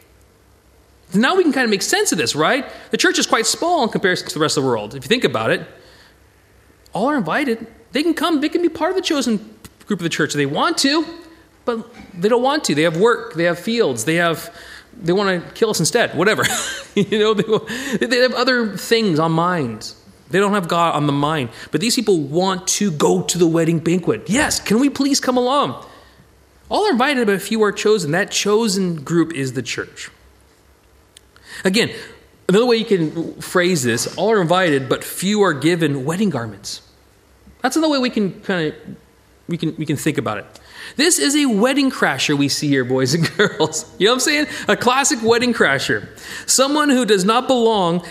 Now 1.13 1.35
we 1.35 1.43
can 1.43 1.53
kind 1.53 1.65
of 1.65 1.71
make 1.71 1.83
sense 1.83 2.13
of 2.13 2.19
this, 2.19 2.37
right? 2.37 2.65
The 2.93 2.97
church 2.97 3.19
is 3.19 3.27
quite 3.27 3.45
small 3.45 3.83
in 3.83 3.89
comparison 3.89 4.29
to 4.29 4.35
the 4.35 4.39
rest 4.39 4.57
of 4.57 4.63
the 4.63 4.69
world. 4.69 4.95
If 4.95 5.03
you 5.03 5.09
think 5.09 5.25
about 5.25 5.51
it, 5.51 5.67
all 6.93 7.07
are 7.07 7.17
invited. 7.17 7.67
They 7.91 8.05
can 8.05 8.15
come, 8.15 8.41
they 8.41 8.49
can 8.49 8.63
be 8.63 8.69
part 8.69 8.91
of 8.91 8.97
the 8.97 9.03
chosen 9.03 9.39
group 9.87 9.99
of 9.99 10.05
the 10.05 10.11
church 10.11 10.31
if 10.31 10.37
they 10.37 10.47
want 10.47 10.79
to, 10.79 11.05
but 11.65 11.93
they 12.15 12.29
don't 12.29 12.45
want 12.45 12.63
to. 12.67 12.75
They 12.77 12.83
have 12.83 12.99
work, 12.99 13.35
they 13.35 13.45
have 13.45 13.59
fields, 13.59 14.05
they 14.05 14.15
have 14.15 14.57
they 14.97 15.13
want 15.13 15.45
to 15.45 15.53
kill 15.55 15.71
us 15.71 15.81
instead, 15.81 16.17
whatever. 16.17 16.45
you 16.95 17.19
know, 17.19 17.35
they, 17.35 18.07
they 18.07 18.19
have 18.19 18.35
other 18.35 18.77
things 18.77 19.19
on 19.19 19.33
mind. 19.33 19.93
They 20.31 20.39
don't 20.39 20.53
have 20.53 20.69
God 20.69 20.95
on 20.95 21.07
the 21.07 21.13
mind. 21.13 21.51
But 21.71 21.81
these 21.81 21.97
people 21.97 22.21
want 22.21 22.69
to 22.69 22.91
go 22.91 23.23
to 23.23 23.39
the 23.39 23.47
wedding 23.47 23.81
banquet. 23.81 24.29
Yes, 24.29 24.61
can 24.61 24.79
we 24.79 24.89
please 24.89 25.21
come 25.21 25.37
along? 25.37 25.85
All 26.69 26.87
are 26.87 26.93
invited, 26.93 27.27
but 27.27 27.43
few 27.43 27.63
are 27.63 27.73
chosen. 27.73 28.13
That 28.13 28.31
chosen 28.31 29.03
group 29.03 29.33
is 29.35 29.55
the 29.55 29.63
church. 29.63 30.11
Again, 31.65 31.91
another 32.49 32.65
way 32.65 32.77
you 32.77 32.85
can 32.85 33.41
phrase 33.41 33.83
this 33.83 34.17
all 34.17 34.31
are 34.31 34.41
invited, 34.41 34.89
but 34.89 35.03
few 35.03 35.43
are 35.43 35.53
given 35.53 36.05
wedding 36.05 36.31
garments. 36.31 36.83
That's 37.61 37.77
another 37.77 37.93
way 37.93 37.99
we 37.99 38.11
can 38.11 38.41
kind 38.43 38.69
of 38.69 38.97
we 39.49 39.59
can 39.59 39.75
we 39.77 39.85
can 39.85 39.97
think 39.97 40.17
about 40.17 40.39
it. 40.39 40.47
This 40.97 41.19
is 41.19 41.37
a 41.37 41.47
wedding 41.47 41.91
crasher 41.91 42.37
we 42.37 42.49
see 42.49 42.69
here, 42.69 42.85
boys 42.85 43.15
and 43.15 43.29
girls. 43.37 43.93
You 43.99 44.07
know 44.07 44.13
what 44.13 44.17
I'm 44.17 44.21
saying? 44.21 44.47
A 44.69 44.77
classic 44.77 45.19
wedding 45.23 45.53
crasher. 45.53 46.09
Someone 46.49 46.89
who 46.89 47.05
does 47.05 47.25
not 47.25 47.47
belong 47.47 48.07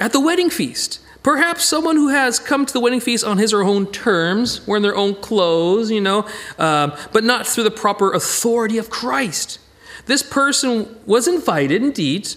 at 0.00 0.12
the 0.12 0.20
wedding 0.20 0.50
feast, 0.50 1.00
Perhaps 1.24 1.64
someone 1.64 1.96
who 1.96 2.08
has 2.08 2.38
come 2.38 2.66
to 2.66 2.72
the 2.72 2.78
wedding 2.78 3.00
feast 3.00 3.24
on 3.24 3.38
his 3.38 3.54
or 3.54 3.64
her 3.64 3.64
own 3.64 3.90
terms, 3.90 4.64
wearing 4.66 4.82
their 4.82 4.94
own 4.94 5.14
clothes, 5.14 5.90
you 5.90 6.00
know, 6.00 6.28
um, 6.58 6.92
but 7.12 7.24
not 7.24 7.46
through 7.46 7.64
the 7.64 7.70
proper 7.70 8.12
authority 8.12 8.76
of 8.76 8.90
Christ. 8.90 9.58
This 10.04 10.22
person 10.22 11.00
was 11.06 11.26
invited 11.26 11.82
indeed, 11.82 12.28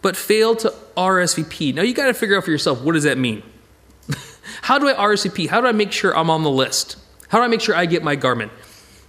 but 0.00 0.16
failed 0.16 0.60
to 0.60 0.72
RSVP. 0.96 1.74
Now 1.74 1.82
you 1.82 1.92
got 1.92 2.06
to 2.06 2.14
figure 2.14 2.36
out 2.36 2.44
for 2.44 2.52
yourself 2.52 2.80
what 2.82 2.92
does 2.92 3.02
that 3.02 3.18
mean? 3.18 3.42
How 4.62 4.78
do 4.78 4.88
I 4.88 4.94
RSVP? 4.94 5.48
How 5.48 5.60
do 5.60 5.66
I 5.66 5.72
make 5.72 5.90
sure 5.90 6.16
I'm 6.16 6.30
on 6.30 6.44
the 6.44 6.50
list? 6.50 6.96
How 7.28 7.38
do 7.38 7.44
I 7.44 7.48
make 7.48 7.60
sure 7.60 7.74
I 7.74 7.84
get 7.84 8.04
my 8.04 8.14
garment? 8.14 8.52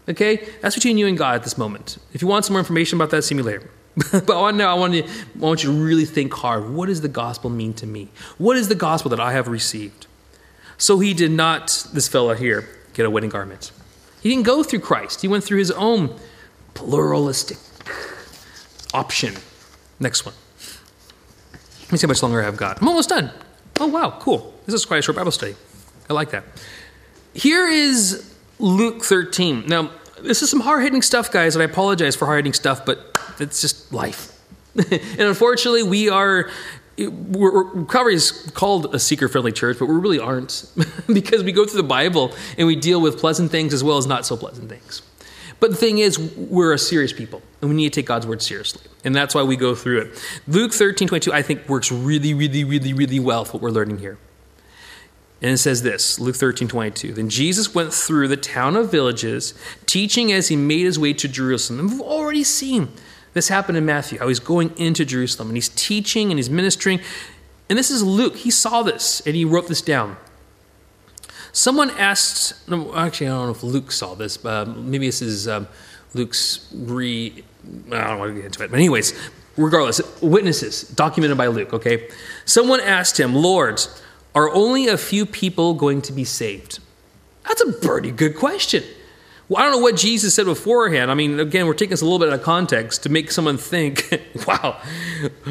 Okay, 0.10 0.50
that's 0.62 0.74
between 0.74 0.98
you 0.98 1.06
and 1.06 1.16
God 1.16 1.36
at 1.36 1.44
this 1.44 1.60
moment. 1.60 2.00
If 2.12 2.24
you 2.24 2.28
want 2.28 2.46
some 2.46 2.54
more 2.54 2.60
information 2.60 2.98
about 2.98 3.12
that, 3.12 3.22
see 3.22 3.36
me 3.36 3.44
later. 3.44 3.70
but 4.12 4.30
I 4.30 4.42
want, 4.42 4.58
now 4.58 4.76
I 4.76 4.80
want, 4.80 4.94
you, 4.94 5.04
I 5.04 5.40
want 5.40 5.64
you 5.64 5.72
to 5.72 5.84
really 5.84 6.06
think 6.06 6.32
hard. 6.32 6.70
What 6.70 6.86
does 6.86 7.02
the 7.02 7.08
gospel 7.08 7.50
mean 7.50 7.74
to 7.76 7.88
me? 7.88 8.10
What 8.38 8.56
is 8.56 8.68
the 8.68 8.76
gospel 8.76 9.10
that 9.10 9.20
I 9.20 9.32
have 9.32 9.48
received? 9.48 10.06
So 10.78 11.00
he 11.00 11.16
did 11.16 11.32
not, 11.32 11.88
this 11.94 12.08
fella 12.08 12.36
here, 12.36 12.70
get 12.94 13.08
a 13.08 13.10
wedding 13.10 13.32
garment. 13.32 13.72
He 14.22 14.30
didn't 14.30 14.46
go 14.46 14.62
through 14.62 14.82
Christ. 14.82 15.22
He 15.22 15.28
went 15.28 15.44
through 15.44 15.58
his 15.58 15.72
own 15.72 16.16
pluralistic 16.76 17.58
option. 18.94 19.34
Next 20.00 20.26
one. 20.26 20.36
Let 21.82 21.92
me 21.92 21.98
see 21.98 22.06
how 22.06 22.10
much 22.10 22.22
longer 22.22 22.42
I 22.42 22.46
have 22.46 22.58
got. 22.58 22.82
I'm 22.82 22.88
almost 22.88 23.10
done. 23.10 23.32
Oh, 23.80 23.88
wow, 23.88 24.18
cool. 24.20 24.54
This 24.68 24.76
is 24.76 24.86
quite 24.86 25.00
a 25.00 25.02
short 25.02 25.16
Bible 25.16 25.32
study. 25.32 25.56
I 26.08 26.14
like 26.14 26.30
that. 26.32 26.44
Here 27.34 27.68
is 27.68 28.36
Luke 28.60 29.04
13. 29.04 29.66
Now, 29.68 29.92
this 30.22 30.44
is 30.44 30.50
some 30.52 30.60
hard 30.60 30.84
hitting 30.84 31.02
stuff, 31.02 31.32
guys, 31.32 31.56
and 31.56 31.64
I 31.64 31.66
apologize 31.66 32.16
for 32.16 32.26
hard 32.26 32.40
hitting 32.40 32.54
stuff, 32.54 32.86
but 32.86 33.17
it's 33.40 33.62
just 33.62 33.92
life. 33.94 34.34
and 34.76 35.22
unfortunately, 35.22 35.84
we 35.84 36.10
are. 36.10 36.50
We're, 36.98 38.10
is 38.10 38.32
called 38.56 38.96
a 38.96 38.98
seeker 38.98 39.28
friendly 39.28 39.52
church, 39.52 39.78
but 39.78 39.86
we 39.86 39.94
really 39.94 40.18
aren't 40.18 40.66
because 41.14 41.44
we 41.44 41.52
go 41.52 41.64
through 41.64 41.80
the 41.80 41.88
Bible 41.88 42.34
and 42.58 42.66
we 42.66 42.76
deal 42.76 43.00
with 43.00 43.20
pleasant 43.20 43.52
things 43.52 43.72
as 43.72 43.84
well 43.84 43.98
as 43.98 44.08
not 44.08 44.26
so 44.26 44.36
pleasant 44.36 44.68
things. 44.68 45.04
But 45.60 45.72
the 45.72 45.78
thing 45.78 46.00
is, 46.00 46.18
we're 46.18 46.74
a 46.74 46.80
serious 46.80 47.14
people, 47.14 47.42
and 47.62 47.70
we 47.70 47.76
need 47.76 47.94
to 47.94 48.02
take 48.02 48.08
God's 48.08 48.26
word 48.26 48.42
seriously. 48.42 48.82
And 49.04 49.16
that's 49.16 49.34
why 49.34 49.44
we 49.44 49.56
go 49.56 49.74
through 49.76 50.02
it. 50.02 50.40
Luke 50.48 50.74
13, 50.74 51.08
22, 51.08 51.34
I 51.34 51.42
think 51.42 51.68
works 51.70 51.92
really, 51.92 52.34
really, 52.34 52.64
really, 52.64 52.94
really 52.94 53.20
well 53.20 53.46
for 53.46 53.54
what 53.54 53.62
we're 53.62 53.72
learning 53.72 54.00
here. 54.00 54.18
And 55.42 55.52
it 55.52 55.58
says 55.58 55.84
this 55.84 56.20
Luke 56.20 56.36
13, 56.36 56.68
22. 56.68 57.14
Then 57.14 57.30
Jesus 57.30 57.74
went 57.74 57.94
through 57.94 58.28
the 58.28 58.38
town 58.38 58.76
of 58.76 58.92
villages, 58.92 59.54
teaching 59.86 60.32
as 60.32 60.48
he 60.48 60.56
made 60.56 60.86
his 60.86 60.98
way 60.98 61.14
to 61.14 61.28
Jerusalem. 61.28 61.80
And 61.80 61.92
we've 61.92 62.02
already 62.02 62.44
seen 62.44 62.90
this 63.34 63.50
happened 63.50 63.78
in 63.78 63.86
Matthew, 63.86 64.20
how 64.20 64.28
he's 64.28 64.40
going 64.40 64.76
into 64.78 65.06
Jerusalem 65.06 65.50
and 65.50 65.58
he's 65.58 65.70
teaching 65.70 66.32
and 66.32 66.40
he's 66.40 66.50
ministering. 66.50 67.00
And 67.70 67.78
this 67.78 67.92
is 67.92 68.02
Luke. 68.04 68.38
He 68.38 68.52
saw 68.52 68.84
this 68.84 69.22
and 69.26 69.36
he 69.36 69.46
wrote 69.46 69.68
this 69.68 69.82
down. 69.82 70.18
Someone 71.52 71.90
asked, 71.92 72.54
actually, 72.96 73.28
I 73.28 73.32
don't 73.32 73.46
know 73.46 73.52
if 73.52 73.64
Luke 73.64 73.92
saw 73.92 74.14
this, 74.14 74.38
but 74.38 74.68
um, 74.68 74.92
maybe 74.92 75.08
this 75.08 75.22
is 75.22 75.48
um, 75.48 75.68
Luke's 76.14 76.68
re. 76.74 77.44
I 77.92 78.08
don't 78.08 78.20
want 78.20 78.30
to 78.30 78.36
get 78.36 78.46
into 78.46 78.64
it. 78.64 78.70
But, 78.70 78.78
anyways, 78.78 79.14
regardless, 79.58 80.00
witnesses 80.22 80.84
documented 80.84 81.38
by 81.38 81.48
Luke, 81.48 81.74
okay? 81.74 82.10
Someone 82.46 82.80
asked 82.80 83.20
him, 83.20 83.34
Lord, 83.34 83.82
are 84.36 84.52
only 84.52 84.88
a 84.88 84.98
few 84.98 85.26
people 85.26 85.74
going 85.74 86.02
to 86.04 86.14
be 86.14 86.24
saved? 86.24 86.80
That's 87.48 87.62
a 87.62 87.74
pretty 87.74 88.12
good 88.12 88.36
question. 88.36 88.84
Well, 89.50 89.62
I 89.62 89.64
don't 89.64 89.72
know 89.72 89.84
what 89.84 89.96
Jesus 89.96 90.34
said 90.34 90.46
beforehand. 90.46 91.10
I 91.10 91.14
mean, 91.14 91.40
again, 91.40 91.68
we're 91.68 91.74
taking 91.74 91.92
this 91.92 92.02
a 92.02 92.06
little 92.06 92.20
bit 92.20 92.28
out 92.28 92.36
of 92.36 92.44
context 92.44 93.04
to 93.04 93.10
make 93.10 93.32
someone 93.32 93.58
think, 93.58 94.22
wow, 94.48 94.82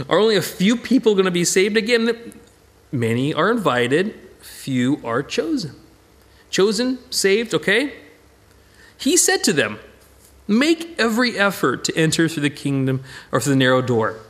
are 0.09 0.19
only 0.19 0.37
a 0.37 0.43
few 0.43 0.77
people 0.77 1.15
going 1.15 1.25
to 1.25 1.31
be 1.31 1.45
saved? 1.45 1.77
Again, 1.77 2.35
many 2.93 3.33
are 3.33 3.51
invited, 3.51 4.15
few 4.41 5.01
are 5.03 5.23
chosen. 5.23 5.75
Chosen, 6.51 6.99
saved, 7.11 7.55
okay? 7.55 7.95
He 8.99 9.17
said 9.17 9.43
to 9.45 9.53
them, 9.53 9.79
Make 10.49 10.95
every 10.99 11.37
effort 11.37 11.83
to 11.85 11.97
enter 11.97 12.29
through 12.29 12.43
the 12.43 12.51
kingdom 12.51 13.03
or 13.33 13.41
through 13.41 13.55
the 13.55 13.59
narrow 13.59 13.83
door. 13.83 14.21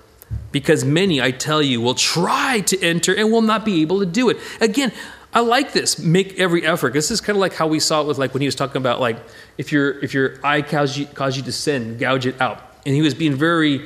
Because 0.50 0.84
many, 0.84 1.20
I 1.20 1.30
tell 1.30 1.60
you, 1.60 1.80
will 1.80 1.94
try 1.94 2.60
to 2.60 2.80
enter 2.82 3.14
and 3.14 3.30
will 3.30 3.42
not 3.42 3.64
be 3.64 3.82
able 3.82 4.00
to 4.00 4.06
do 4.06 4.30
it. 4.30 4.38
Again, 4.60 4.92
I 5.36 5.40
like 5.40 5.74
this. 5.74 5.98
Make 5.98 6.40
every 6.40 6.64
effort. 6.64 6.94
This 6.94 7.10
is 7.10 7.20
kind 7.20 7.36
of 7.36 7.42
like 7.42 7.52
how 7.52 7.66
we 7.66 7.78
saw 7.78 8.00
it 8.00 8.06
with 8.06 8.16
like 8.16 8.32
when 8.32 8.40
he 8.40 8.46
was 8.46 8.54
talking 8.54 8.78
about 8.78 9.00
like 9.00 9.18
if 9.58 9.70
your 9.70 10.02
if 10.02 10.14
your 10.14 10.40
eye 10.42 10.62
causes 10.62 10.96
you, 10.96 11.04
cause 11.04 11.36
you 11.36 11.42
to 11.42 11.52
sin, 11.52 11.98
gouge 11.98 12.24
it 12.24 12.40
out. 12.40 12.62
And 12.86 12.94
he 12.94 13.02
was 13.02 13.12
being 13.12 13.34
very 13.34 13.84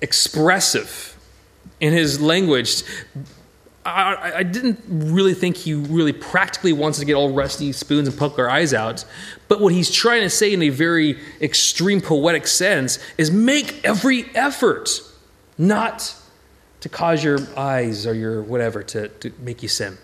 expressive 0.00 1.14
in 1.78 1.92
his 1.92 2.22
language. 2.22 2.84
I, 3.84 4.32
I, 4.36 4.42
didn't 4.44 4.80
really 4.88 5.34
think 5.34 5.56
he 5.56 5.74
really 5.74 6.14
practically 6.14 6.72
wants 6.72 7.00
to 7.00 7.04
get 7.04 7.14
all 7.14 7.32
rusty 7.34 7.72
spoons 7.72 8.08
and 8.08 8.16
poke 8.16 8.38
our 8.38 8.48
eyes 8.48 8.72
out. 8.72 9.04
But 9.48 9.60
what 9.60 9.74
he's 9.74 9.90
trying 9.90 10.22
to 10.22 10.30
say 10.30 10.54
in 10.54 10.62
a 10.62 10.70
very 10.70 11.18
extreme 11.42 12.00
poetic 12.00 12.46
sense 12.46 12.98
is 13.18 13.30
make 13.30 13.84
every 13.84 14.24
effort 14.34 14.88
not 15.58 16.14
to 16.80 16.88
cause 16.88 17.22
your 17.22 17.40
eyes 17.58 18.06
or 18.06 18.14
your 18.14 18.40
whatever 18.42 18.82
to, 18.84 19.08
to 19.08 19.32
make 19.40 19.62
you 19.62 19.68
sin. 19.68 19.98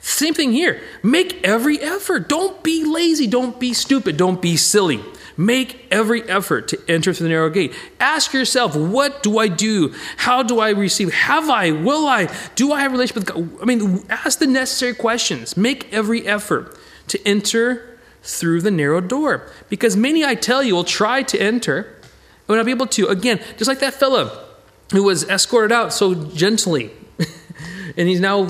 Same 0.00 0.34
thing 0.34 0.52
here. 0.52 0.80
Make 1.02 1.44
every 1.44 1.80
effort. 1.80 2.28
Don't 2.28 2.62
be 2.62 2.84
lazy. 2.84 3.26
Don't 3.26 3.58
be 3.58 3.72
stupid. 3.72 4.16
Don't 4.16 4.40
be 4.40 4.56
silly. 4.56 5.00
Make 5.36 5.86
every 5.90 6.22
effort 6.22 6.68
to 6.68 6.80
enter 6.88 7.12
through 7.12 7.24
the 7.24 7.30
narrow 7.30 7.50
gate. 7.50 7.74
Ask 8.00 8.32
yourself, 8.32 8.74
what 8.74 9.22
do 9.22 9.38
I 9.38 9.48
do? 9.48 9.94
How 10.16 10.42
do 10.42 10.60
I 10.60 10.70
receive? 10.70 11.12
Have 11.12 11.50
I? 11.50 11.72
Will 11.72 12.06
I? 12.06 12.34
Do 12.54 12.72
I 12.72 12.80
have 12.80 12.92
a 12.92 12.94
relationship 12.94 13.34
with 13.34 13.50
God? 13.50 13.62
I 13.62 13.66
mean, 13.66 14.04
ask 14.08 14.38
the 14.38 14.46
necessary 14.46 14.94
questions. 14.94 15.56
Make 15.56 15.92
every 15.92 16.26
effort 16.26 16.76
to 17.08 17.28
enter 17.28 17.98
through 18.22 18.62
the 18.62 18.70
narrow 18.70 19.00
door. 19.00 19.50
Because 19.68 19.96
many, 19.96 20.24
I 20.24 20.34
tell 20.34 20.62
you, 20.62 20.74
will 20.74 20.84
try 20.84 21.22
to 21.24 21.38
enter 21.38 21.82
and 21.82 22.48
will 22.48 22.56
not 22.56 22.64
be 22.64 22.72
able 22.72 22.86
to. 22.86 23.06
Again, 23.08 23.40
just 23.58 23.68
like 23.68 23.80
that 23.80 23.94
fellow 23.94 24.42
who 24.92 25.02
was 25.02 25.24
escorted 25.24 25.72
out 25.72 25.92
so 25.92 26.14
gently. 26.14 26.92
and 27.96 28.08
he's 28.08 28.20
now 28.20 28.48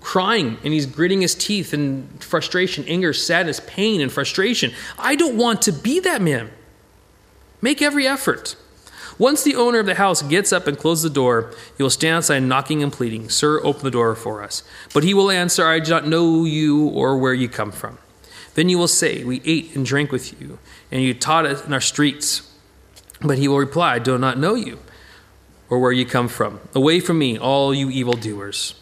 crying 0.00 0.58
and 0.64 0.72
he's 0.72 0.86
gritting 0.86 1.20
his 1.20 1.34
teeth 1.34 1.74
in 1.74 2.08
frustration, 2.20 2.84
anger, 2.86 3.12
sadness, 3.12 3.60
pain, 3.66 4.00
and 4.00 4.12
frustration. 4.12 4.72
I 4.98 5.16
don't 5.16 5.36
want 5.36 5.62
to 5.62 5.72
be 5.72 6.00
that 6.00 6.22
man. 6.22 6.50
Make 7.60 7.80
every 7.82 8.06
effort. 8.06 8.56
Once 9.16 9.44
the 9.44 9.54
owner 9.54 9.78
of 9.78 9.86
the 9.86 9.94
house 9.94 10.22
gets 10.22 10.52
up 10.52 10.66
and 10.66 10.76
closes 10.76 11.04
the 11.04 11.10
door, 11.10 11.54
he 11.76 11.82
will 11.82 11.90
stand 11.90 12.16
outside 12.16 12.40
knocking 12.40 12.82
and 12.82 12.92
pleading, 12.92 13.28
Sir, 13.28 13.64
open 13.64 13.84
the 13.84 13.90
door 13.90 14.14
for 14.16 14.42
us. 14.42 14.64
But 14.92 15.04
he 15.04 15.14
will 15.14 15.30
answer, 15.30 15.66
I 15.66 15.78
do 15.78 15.90
not 15.90 16.06
know 16.06 16.44
you 16.44 16.88
or 16.88 17.16
where 17.16 17.34
you 17.34 17.48
come 17.48 17.70
from. 17.70 17.98
Then 18.54 18.68
you 18.68 18.76
will 18.76 18.88
say, 18.88 19.22
We 19.22 19.40
ate 19.44 19.74
and 19.76 19.86
drank 19.86 20.10
with 20.10 20.40
you, 20.40 20.58
and 20.90 21.00
you 21.02 21.14
taught 21.14 21.46
us 21.46 21.64
in 21.64 21.72
our 21.72 21.80
streets. 21.80 22.50
But 23.20 23.38
he 23.38 23.46
will 23.46 23.58
reply, 23.58 23.94
I 23.94 23.98
do 24.00 24.18
not 24.18 24.36
know 24.36 24.54
you 24.54 24.80
or 25.74 25.80
where 25.80 25.90
you 25.90 26.06
come 26.06 26.28
from. 26.28 26.60
Away 26.72 27.00
from 27.00 27.18
me, 27.18 27.36
all 27.36 27.74
you 27.74 27.90
evildoers. 27.90 28.76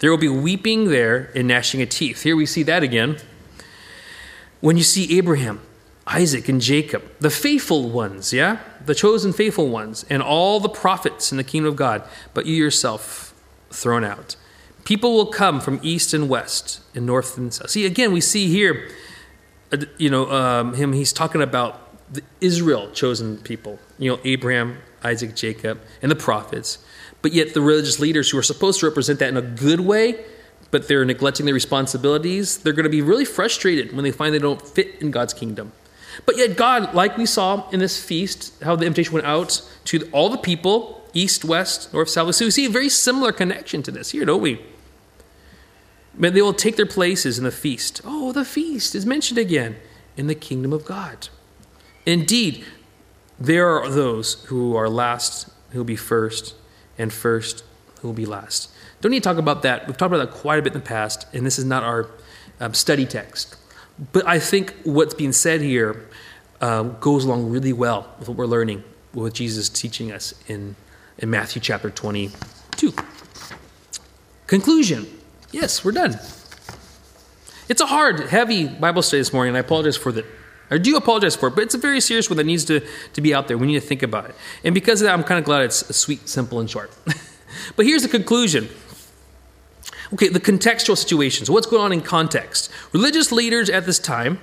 There 0.00 0.10
will 0.10 0.18
be 0.18 0.28
weeping 0.28 0.86
there 0.86 1.30
and 1.36 1.46
gnashing 1.46 1.80
of 1.82 1.88
teeth. 1.88 2.22
Here 2.22 2.34
we 2.34 2.46
see 2.46 2.64
that 2.64 2.82
again. 2.82 3.18
When 4.60 4.76
you 4.76 4.82
see 4.82 5.16
Abraham, 5.16 5.60
Isaac, 6.04 6.48
and 6.48 6.60
Jacob, 6.60 7.04
the 7.20 7.30
faithful 7.30 7.90
ones, 7.90 8.32
yeah? 8.32 8.58
The 8.84 8.94
chosen 8.94 9.32
faithful 9.32 9.68
ones, 9.68 10.04
and 10.10 10.20
all 10.20 10.58
the 10.58 10.68
prophets 10.68 11.30
in 11.30 11.38
the 11.38 11.44
kingdom 11.44 11.70
of 11.70 11.76
God, 11.76 12.02
but 12.34 12.44
you 12.44 12.56
yourself 12.56 13.32
thrown 13.70 14.02
out. 14.02 14.34
People 14.84 15.14
will 15.14 15.26
come 15.26 15.60
from 15.60 15.78
east 15.80 16.12
and 16.12 16.28
west, 16.28 16.80
and 16.92 17.06
north 17.06 17.38
and 17.38 17.54
south. 17.54 17.70
See, 17.70 17.86
again, 17.86 18.12
we 18.12 18.20
see 18.20 18.48
here, 18.48 18.90
uh, 19.72 19.78
you 19.96 20.10
know, 20.10 20.28
um, 20.32 20.74
him, 20.74 20.92
he's 20.92 21.12
talking 21.12 21.40
about 21.40 22.12
the 22.12 22.22
Israel 22.40 22.90
chosen 22.90 23.38
people, 23.38 23.78
you 23.96 24.10
know, 24.10 24.18
Abraham, 24.24 24.78
Isaac, 25.06 25.34
Jacob, 25.34 25.80
and 26.02 26.10
the 26.10 26.16
prophets. 26.16 26.78
But 27.22 27.32
yet, 27.32 27.54
the 27.54 27.60
religious 27.60 27.98
leaders 27.98 28.30
who 28.30 28.38
are 28.38 28.42
supposed 28.42 28.80
to 28.80 28.86
represent 28.86 29.18
that 29.20 29.28
in 29.28 29.36
a 29.36 29.42
good 29.42 29.80
way, 29.80 30.24
but 30.70 30.88
they're 30.88 31.04
neglecting 31.04 31.46
their 31.46 31.54
responsibilities, 31.54 32.58
they're 32.58 32.72
going 32.72 32.84
to 32.84 32.90
be 32.90 33.02
really 33.02 33.24
frustrated 33.24 33.94
when 33.94 34.04
they 34.04 34.12
find 34.12 34.34
they 34.34 34.38
don't 34.38 34.60
fit 34.60 35.00
in 35.00 35.10
God's 35.10 35.32
kingdom. 35.32 35.72
But 36.24 36.36
yet, 36.36 36.56
God, 36.56 36.94
like 36.94 37.16
we 37.16 37.26
saw 37.26 37.68
in 37.70 37.80
this 37.80 38.02
feast, 38.02 38.62
how 38.62 38.76
the 38.76 38.86
invitation 38.86 39.12
went 39.14 39.26
out 39.26 39.62
to 39.86 40.08
all 40.12 40.28
the 40.28 40.38
people, 40.38 41.02
east, 41.12 41.44
west, 41.44 41.92
north, 41.92 42.08
south. 42.08 42.34
So 42.34 42.46
we 42.46 42.50
see 42.50 42.66
a 42.66 42.70
very 42.70 42.88
similar 42.88 43.32
connection 43.32 43.82
to 43.82 43.90
this 43.90 44.10
here, 44.10 44.24
don't 44.24 44.40
we? 44.40 44.64
But 46.18 46.32
they 46.32 46.42
will 46.42 46.54
take 46.54 46.76
their 46.76 46.86
places 46.86 47.38
in 47.38 47.44
the 47.44 47.50
feast. 47.50 48.00
Oh, 48.04 48.32
the 48.32 48.44
feast 48.44 48.94
is 48.94 49.04
mentioned 49.04 49.38
again 49.38 49.76
in 50.16 50.26
the 50.26 50.34
kingdom 50.34 50.72
of 50.72 50.84
God. 50.84 51.28
Indeed, 52.06 52.64
there 53.38 53.68
are 53.68 53.88
those 53.88 54.44
who 54.44 54.76
are 54.76 54.88
last 54.88 55.48
who 55.70 55.80
will 55.80 55.84
be 55.84 55.96
first, 55.96 56.54
and 56.98 57.12
first 57.12 57.64
who 58.00 58.08
will 58.08 58.14
be 58.14 58.26
last. 58.26 58.70
Don't 59.00 59.10
need 59.10 59.22
to 59.22 59.28
talk 59.28 59.36
about 59.36 59.62
that. 59.62 59.86
We've 59.86 59.96
talked 59.96 60.12
about 60.12 60.30
that 60.30 60.38
quite 60.38 60.58
a 60.58 60.62
bit 60.62 60.72
in 60.72 60.80
the 60.80 60.86
past, 60.86 61.26
and 61.34 61.44
this 61.44 61.58
is 61.58 61.64
not 61.64 61.82
our 61.82 62.08
um, 62.60 62.72
study 62.72 63.04
text. 63.04 63.56
But 64.12 64.26
I 64.26 64.38
think 64.38 64.74
what's 64.84 65.14
being 65.14 65.32
said 65.32 65.60
here 65.60 66.08
um, 66.60 66.96
goes 67.00 67.24
along 67.24 67.50
really 67.50 67.72
well 67.72 68.08
with 68.18 68.28
what 68.28 68.38
we're 68.38 68.46
learning, 68.46 68.84
with 69.12 69.34
Jesus 69.34 69.68
teaching 69.68 70.12
us 70.12 70.34
in, 70.48 70.76
in 71.18 71.30
Matthew 71.30 71.60
chapter 71.60 71.90
22. 71.90 72.94
Conclusion 74.46 75.06
Yes, 75.52 75.84
we're 75.84 75.92
done. 75.92 76.18
It's 77.68 77.80
a 77.80 77.86
hard, 77.86 78.28
heavy 78.28 78.66
Bible 78.66 79.02
study 79.02 79.20
this 79.20 79.32
morning, 79.32 79.50
and 79.50 79.56
I 79.56 79.60
apologize 79.60 79.96
for 79.96 80.12
that. 80.12 80.26
I 80.70 80.78
do 80.78 80.96
apologize 80.96 81.36
for 81.36 81.48
it, 81.48 81.54
but 81.54 81.62
it's 81.62 81.74
a 81.74 81.78
very 81.78 82.00
serious 82.00 82.28
one 82.28 82.36
that 82.38 82.44
needs 82.44 82.64
to, 82.64 82.84
to 83.12 83.20
be 83.20 83.34
out 83.34 83.46
there. 83.48 83.56
We 83.56 83.66
need 83.66 83.80
to 83.80 83.86
think 83.86 84.02
about 84.02 84.28
it. 84.28 84.34
And 84.64 84.74
because 84.74 85.00
of 85.00 85.06
that, 85.06 85.12
I'm 85.12 85.22
kind 85.22 85.38
of 85.38 85.44
glad 85.44 85.62
it's 85.62 85.96
sweet, 85.96 86.28
simple, 86.28 86.58
and 86.58 86.68
short. 86.68 86.90
but 87.76 87.86
here's 87.86 88.02
the 88.02 88.08
conclusion. 88.08 88.68
Okay, 90.12 90.28
the 90.28 90.40
contextual 90.40 90.96
situations. 90.96 91.50
What's 91.50 91.66
going 91.66 91.82
on 91.82 91.92
in 91.92 92.00
context? 92.00 92.70
Religious 92.92 93.32
leaders 93.32 93.68
at 93.70 93.86
this 93.86 93.98
time 93.98 94.40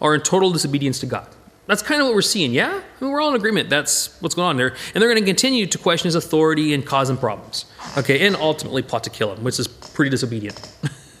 are 0.00 0.14
in 0.14 0.20
total 0.20 0.52
disobedience 0.52 1.00
to 1.00 1.06
God. 1.06 1.28
That's 1.66 1.82
kind 1.82 2.00
of 2.00 2.06
what 2.06 2.14
we're 2.14 2.22
seeing, 2.22 2.52
yeah? 2.52 2.80
I 2.80 3.04
mean, 3.04 3.12
we're 3.12 3.20
all 3.20 3.28
in 3.28 3.36
agreement. 3.36 3.68
That's 3.68 4.18
what's 4.22 4.34
going 4.34 4.48
on 4.48 4.56
there. 4.56 4.74
And 4.94 5.02
they're 5.02 5.10
going 5.10 5.22
to 5.22 5.26
continue 5.26 5.66
to 5.66 5.78
question 5.78 6.06
his 6.06 6.14
authority 6.14 6.72
and 6.72 6.84
cause 6.84 7.10
him 7.10 7.18
problems. 7.18 7.66
Okay, 7.96 8.26
and 8.26 8.34
ultimately 8.36 8.80
plot 8.80 9.04
to 9.04 9.10
kill 9.10 9.34
him, 9.34 9.44
which 9.44 9.58
is 9.58 9.68
pretty 9.68 10.10
disobedient. 10.10 10.72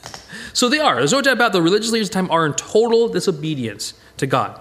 so 0.54 0.70
they 0.70 0.78
are. 0.78 0.96
There's 0.96 1.12
no 1.12 1.20
doubt 1.20 1.34
about 1.34 1.50
it. 1.50 1.52
the 1.52 1.62
religious 1.62 1.90
leaders 1.90 2.08
at 2.08 2.12
the 2.12 2.20
time 2.20 2.30
are 2.30 2.46
in 2.46 2.54
total 2.54 3.08
disobedience 3.08 3.92
to 4.18 4.26
God. 4.26 4.58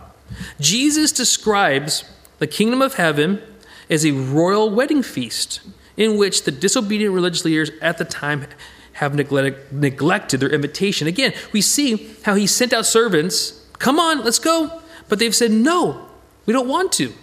Jesus 0.60 1.12
describes 1.12 2.04
the 2.40 2.48
kingdom 2.48 2.82
of 2.82 2.96
heaven 2.96 3.42
as 3.90 4.06
a 4.06 4.12
royal 4.12 4.70
wedding 4.70 5.04
feast 5.04 5.62
in 5.96 6.18
which 6.18 6.44
the 6.44 6.52
disobedient 6.52 7.14
religious 7.14 7.44
leaders 7.46 7.72
at 7.82 7.98
the 7.98 8.06
time 8.06 8.46
have 8.94 9.16
neglect, 9.16 9.72
neglected 9.72 10.40
their 10.40 10.50
invitation. 10.50 11.08
Again, 11.08 11.34
we 11.52 11.62
see 11.62 12.16
how 12.24 12.36
he 12.36 12.48
sent 12.48 12.74
out 12.74 12.86
servants, 12.86 13.66
come 13.80 14.00
on, 14.00 14.24
let's 14.24 14.40
go. 14.40 14.82
But 15.08 15.20
they've 15.20 15.36
said, 15.36 15.52
no, 15.52 16.08
we 16.46 16.54
don't 16.54 16.68
want 16.68 16.92
to. 16.94 17.14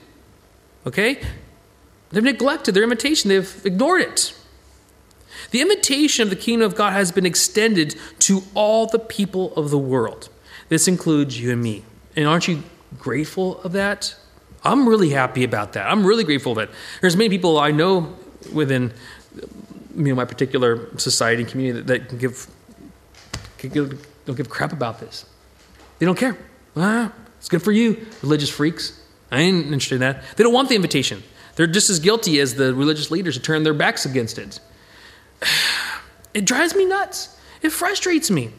Okay? 0.86 1.20
They've 2.10 2.22
neglected 2.22 2.74
their 2.74 2.82
invitation, 2.82 3.28
they've 3.28 3.66
ignored 3.66 4.02
it. 4.02 4.38
The 5.50 5.60
invitation 5.60 6.22
of 6.22 6.30
the 6.30 6.36
kingdom 6.36 6.66
of 6.66 6.74
God 6.74 6.92
has 6.92 7.12
been 7.12 7.26
extended 7.26 7.96
to 8.20 8.42
all 8.54 8.86
the 8.86 8.98
people 8.98 9.54
of 9.54 9.70
the 9.70 9.78
world. 9.78 10.28
This 10.68 10.88
includes 10.88 11.40
you 11.40 11.52
and 11.52 11.62
me. 11.62 11.84
And 12.16 12.26
aren't 12.26 12.48
you 12.48 12.62
grateful 12.98 13.60
of 13.62 13.72
that? 13.72 14.14
I'm 14.62 14.88
really 14.88 15.10
happy 15.10 15.44
about 15.44 15.74
that. 15.74 15.90
I'm 15.90 16.06
really 16.06 16.24
grateful 16.24 16.52
of 16.52 16.58
it. 16.58 16.70
There's 17.00 17.16
many 17.16 17.28
people 17.28 17.58
I 17.58 17.70
know 17.70 18.16
within 18.52 18.92
you 19.96 20.04
know 20.04 20.14
my 20.14 20.24
particular 20.24 20.96
society 20.98 21.42
and 21.42 21.50
community 21.50 21.82
that, 21.82 21.86
that 21.86 22.08
can 22.08 22.18
give 22.18 22.46
can 23.58 23.70
give, 23.70 24.06
don't 24.26 24.36
give 24.36 24.48
crap 24.48 24.72
about 24.72 25.00
this. 25.00 25.24
They 25.98 26.06
don't 26.06 26.18
care. 26.18 26.36
Ah, 26.76 27.12
it's 27.38 27.48
good 27.48 27.62
for 27.62 27.72
you, 27.72 28.06
religious 28.22 28.50
freaks. 28.50 29.00
I 29.30 29.40
ain't 29.40 29.66
interested 29.66 29.96
in 29.96 30.00
that. 30.00 30.22
They 30.36 30.44
don't 30.44 30.52
want 30.52 30.68
the 30.68 30.76
invitation. 30.76 31.22
They're 31.56 31.66
just 31.66 31.88
as 31.88 32.00
guilty 32.00 32.40
as 32.40 32.54
the 32.54 32.74
religious 32.74 33.10
leaders 33.10 33.36
who 33.36 33.42
turn 33.42 33.62
their 33.62 33.74
backs 33.74 34.04
against 34.06 34.38
it. 34.38 34.60
It 36.34 36.46
drives 36.46 36.74
me 36.74 36.84
nuts. 36.84 37.38
It 37.62 37.70
frustrates 37.70 38.28
me. 38.28 38.50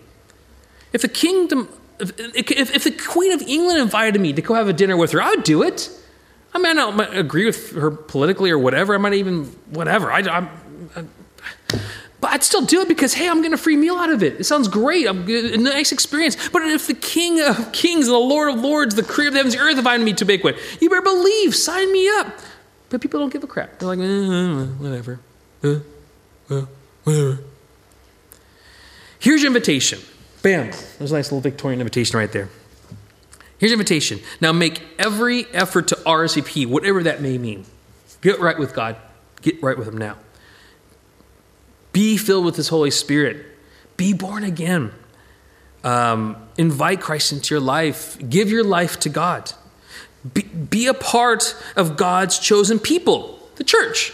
If 0.94 1.02
the 1.02 1.10
kingdom, 1.10 1.68
if, 2.00 2.20
if, 2.20 2.76
if 2.76 2.84
the 2.84 2.92
Queen 2.92 3.32
of 3.32 3.42
England 3.42 3.80
invited 3.80 4.20
me 4.20 4.34
to 4.34 4.42
go 4.42 4.54
have 4.54 4.68
a 4.68 4.74
dinner 4.74 4.98
with 4.98 5.12
her, 5.12 5.22
I 5.22 5.32
would 5.32 5.44
do 5.44 5.64
it. 5.64 5.90
I 6.54 6.58
might 6.58 6.74
not 6.74 7.16
agree 7.16 7.46
with 7.46 7.72
her 7.74 7.92
politically 7.92 8.50
or 8.50 8.58
whatever. 8.58 8.96
I 8.96 8.98
might 8.98 9.14
even, 9.14 9.46
whatever. 9.72 10.12
I, 10.12 10.20
I'm, 10.20 10.50
but 12.22 12.32
I'd 12.32 12.44
still 12.44 12.66
do 12.66 12.82
it 12.82 12.88
because, 12.88 13.14
hey, 13.14 13.30
I'm 13.30 13.38
getting 13.38 13.54
a 13.54 13.58
free 13.58 13.76
meal 13.76 13.98
out 13.98 14.10
of 14.10 14.24
it. 14.24 14.40
It 14.40 14.46
sounds 14.46 14.68
great. 14.68 15.08
I'm 15.08 15.30
a 15.30 15.58
nice 15.58 15.92
experience. 15.92 16.50
But 16.50 16.64
if 16.64 16.88
the 16.88 16.94
King 16.94 17.42
of 17.42 17.72
Kings 17.72 18.08
the 18.08 18.18
Lord 18.18 18.54
of 18.54 18.62
Lords, 18.62 18.96
the 18.96 19.04
Creator 19.04 19.28
of 19.28 19.34
the 19.34 19.38
heavens 19.40 19.54
and 19.56 19.64
earth, 19.64 19.78
invited 19.78 20.04
me 20.04 20.14
to 20.14 20.26
banquet, 20.26 20.56
you 20.80 20.90
better 20.90 21.02
believe, 21.02 21.54
sign 21.56 21.92
me 21.92 22.10
up. 22.10 22.28
But 22.90 23.02
people 23.02 23.20
don't 23.20 23.32
give 23.32 23.44
a 23.44 23.48
crap. 23.48 23.78
They're 23.80 23.90
like, 23.90 24.00
eh, 24.00 24.66
whatever. 24.80 25.20
Well, 25.62 26.70
whatever. 27.04 27.40
Here's 29.20 29.42
your 29.42 29.48
invitation. 29.48 30.00
Bam. 30.46 30.70
There's 31.00 31.12
a 31.12 31.16
nice 31.16 31.32
little 31.32 31.42
Victorian 31.42 31.82
invitation 31.82 32.20
right 32.20 32.32
there. 32.32 32.50
Here's 33.58 33.72
your 33.72 33.80
invitation. 33.80 34.20
Now 34.40 34.52
make 34.52 34.80
every 35.00 35.46
effort 35.48 35.88
to 35.88 35.96
RSVP, 35.96 36.68
whatever 36.68 37.02
that 37.02 37.20
may 37.20 37.40
mean. 37.40 37.66
Get 38.22 38.40
right 38.40 38.56
with 38.56 38.76
God. 38.76 38.96
Get 39.42 39.64
right 39.64 39.76
with 39.76 39.88
Him 39.88 39.98
now. 39.98 40.18
Be 41.94 42.16
filled 42.16 42.46
with 42.46 42.58
His 42.58 42.68
Holy 42.68 42.92
Spirit. 42.92 43.44
Be 43.98 44.14
born 44.14 44.44
again. 44.44 44.92
Um, 45.84 46.38
invite 46.60 47.02
Christ 47.02 47.32
into 47.32 47.56
your 47.56 47.62
life. 47.62 48.16
Give 48.30 48.52
your 48.52 48.64
life 48.64 49.00
to 49.00 49.10
God. 49.10 49.52
Be, 50.32 50.44
be 50.44 50.86
a 50.86 50.94
part 50.94 51.56
of 51.76 51.98
God's 51.98 52.38
chosen 52.38 52.78
people, 52.78 53.40
the 53.56 53.64
church. 53.64 54.14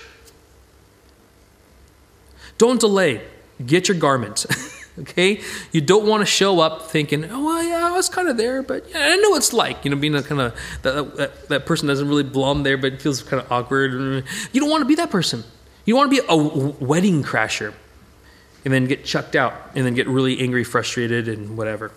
Don't 2.57 2.79
delay. 2.79 3.21
Get 3.65 3.89
your 3.89 3.97
garment. 3.97 4.45
okay? 4.99 5.41
You 5.71 5.81
don't 5.81 6.05
want 6.05 6.21
to 6.21 6.25
show 6.25 6.59
up 6.59 6.89
thinking, 6.89 7.25
oh, 7.25 7.45
well, 7.45 7.63
yeah, 7.63 7.87
I 7.87 7.91
was 7.91 8.09
kind 8.09 8.27
of 8.27 8.37
there, 8.37 8.61
but 8.61 8.89
yeah, 8.89 8.99
I 8.99 9.15
know 9.17 9.35
it's 9.35 9.53
like, 9.53 9.83
you 9.85 9.91
know, 9.91 9.97
being 9.97 10.15
a 10.15 10.23
kind 10.23 10.41
of, 10.41 10.55
that, 10.83 11.15
that, 11.17 11.49
that 11.49 11.65
person 11.65 11.87
doesn't 11.87 12.07
really 12.07 12.23
belong 12.23 12.63
there, 12.63 12.77
but 12.77 13.01
feels 13.01 13.23
kind 13.23 13.41
of 13.41 13.51
awkward. 13.51 14.25
You 14.51 14.61
don't 14.61 14.69
want 14.69 14.81
to 14.81 14.87
be 14.87 14.95
that 14.95 15.09
person. 15.09 15.43
You 15.85 15.95
want 15.95 16.11
to 16.11 16.21
be 16.21 16.27
a 16.27 16.35
wedding 16.83 17.23
crasher 17.23 17.73
and 18.63 18.73
then 18.73 18.85
get 18.85 19.03
chucked 19.03 19.35
out 19.35 19.53
and 19.75 19.85
then 19.85 19.93
get 19.93 20.07
really 20.07 20.39
angry, 20.39 20.63
frustrated, 20.63 21.27
and 21.27 21.57
whatever. 21.57 21.91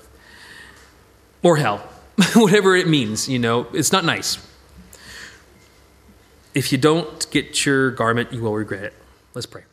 Or 1.42 1.56
hell, 1.56 1.78
whatever 2.34 2.74
it 2.74 2.88
means, 2.88 3.28
you 3.28 3.38
know, 3.38 3.66
it's 3.72 3.92
not 3.92 4.04
nice. 4.04 4.38
If 6.54 6.70
you 6.70 6.78
don't 6.78 7.30
get 7.30 7.66
your 7.66 7.90
garment, 7.90 8.32
you 8.32 8.40
will 8.40 8.54
regret 8.54 8.84
it. 8.84 8.94
Let's 9.34 9.46
pray. 9.46 9.64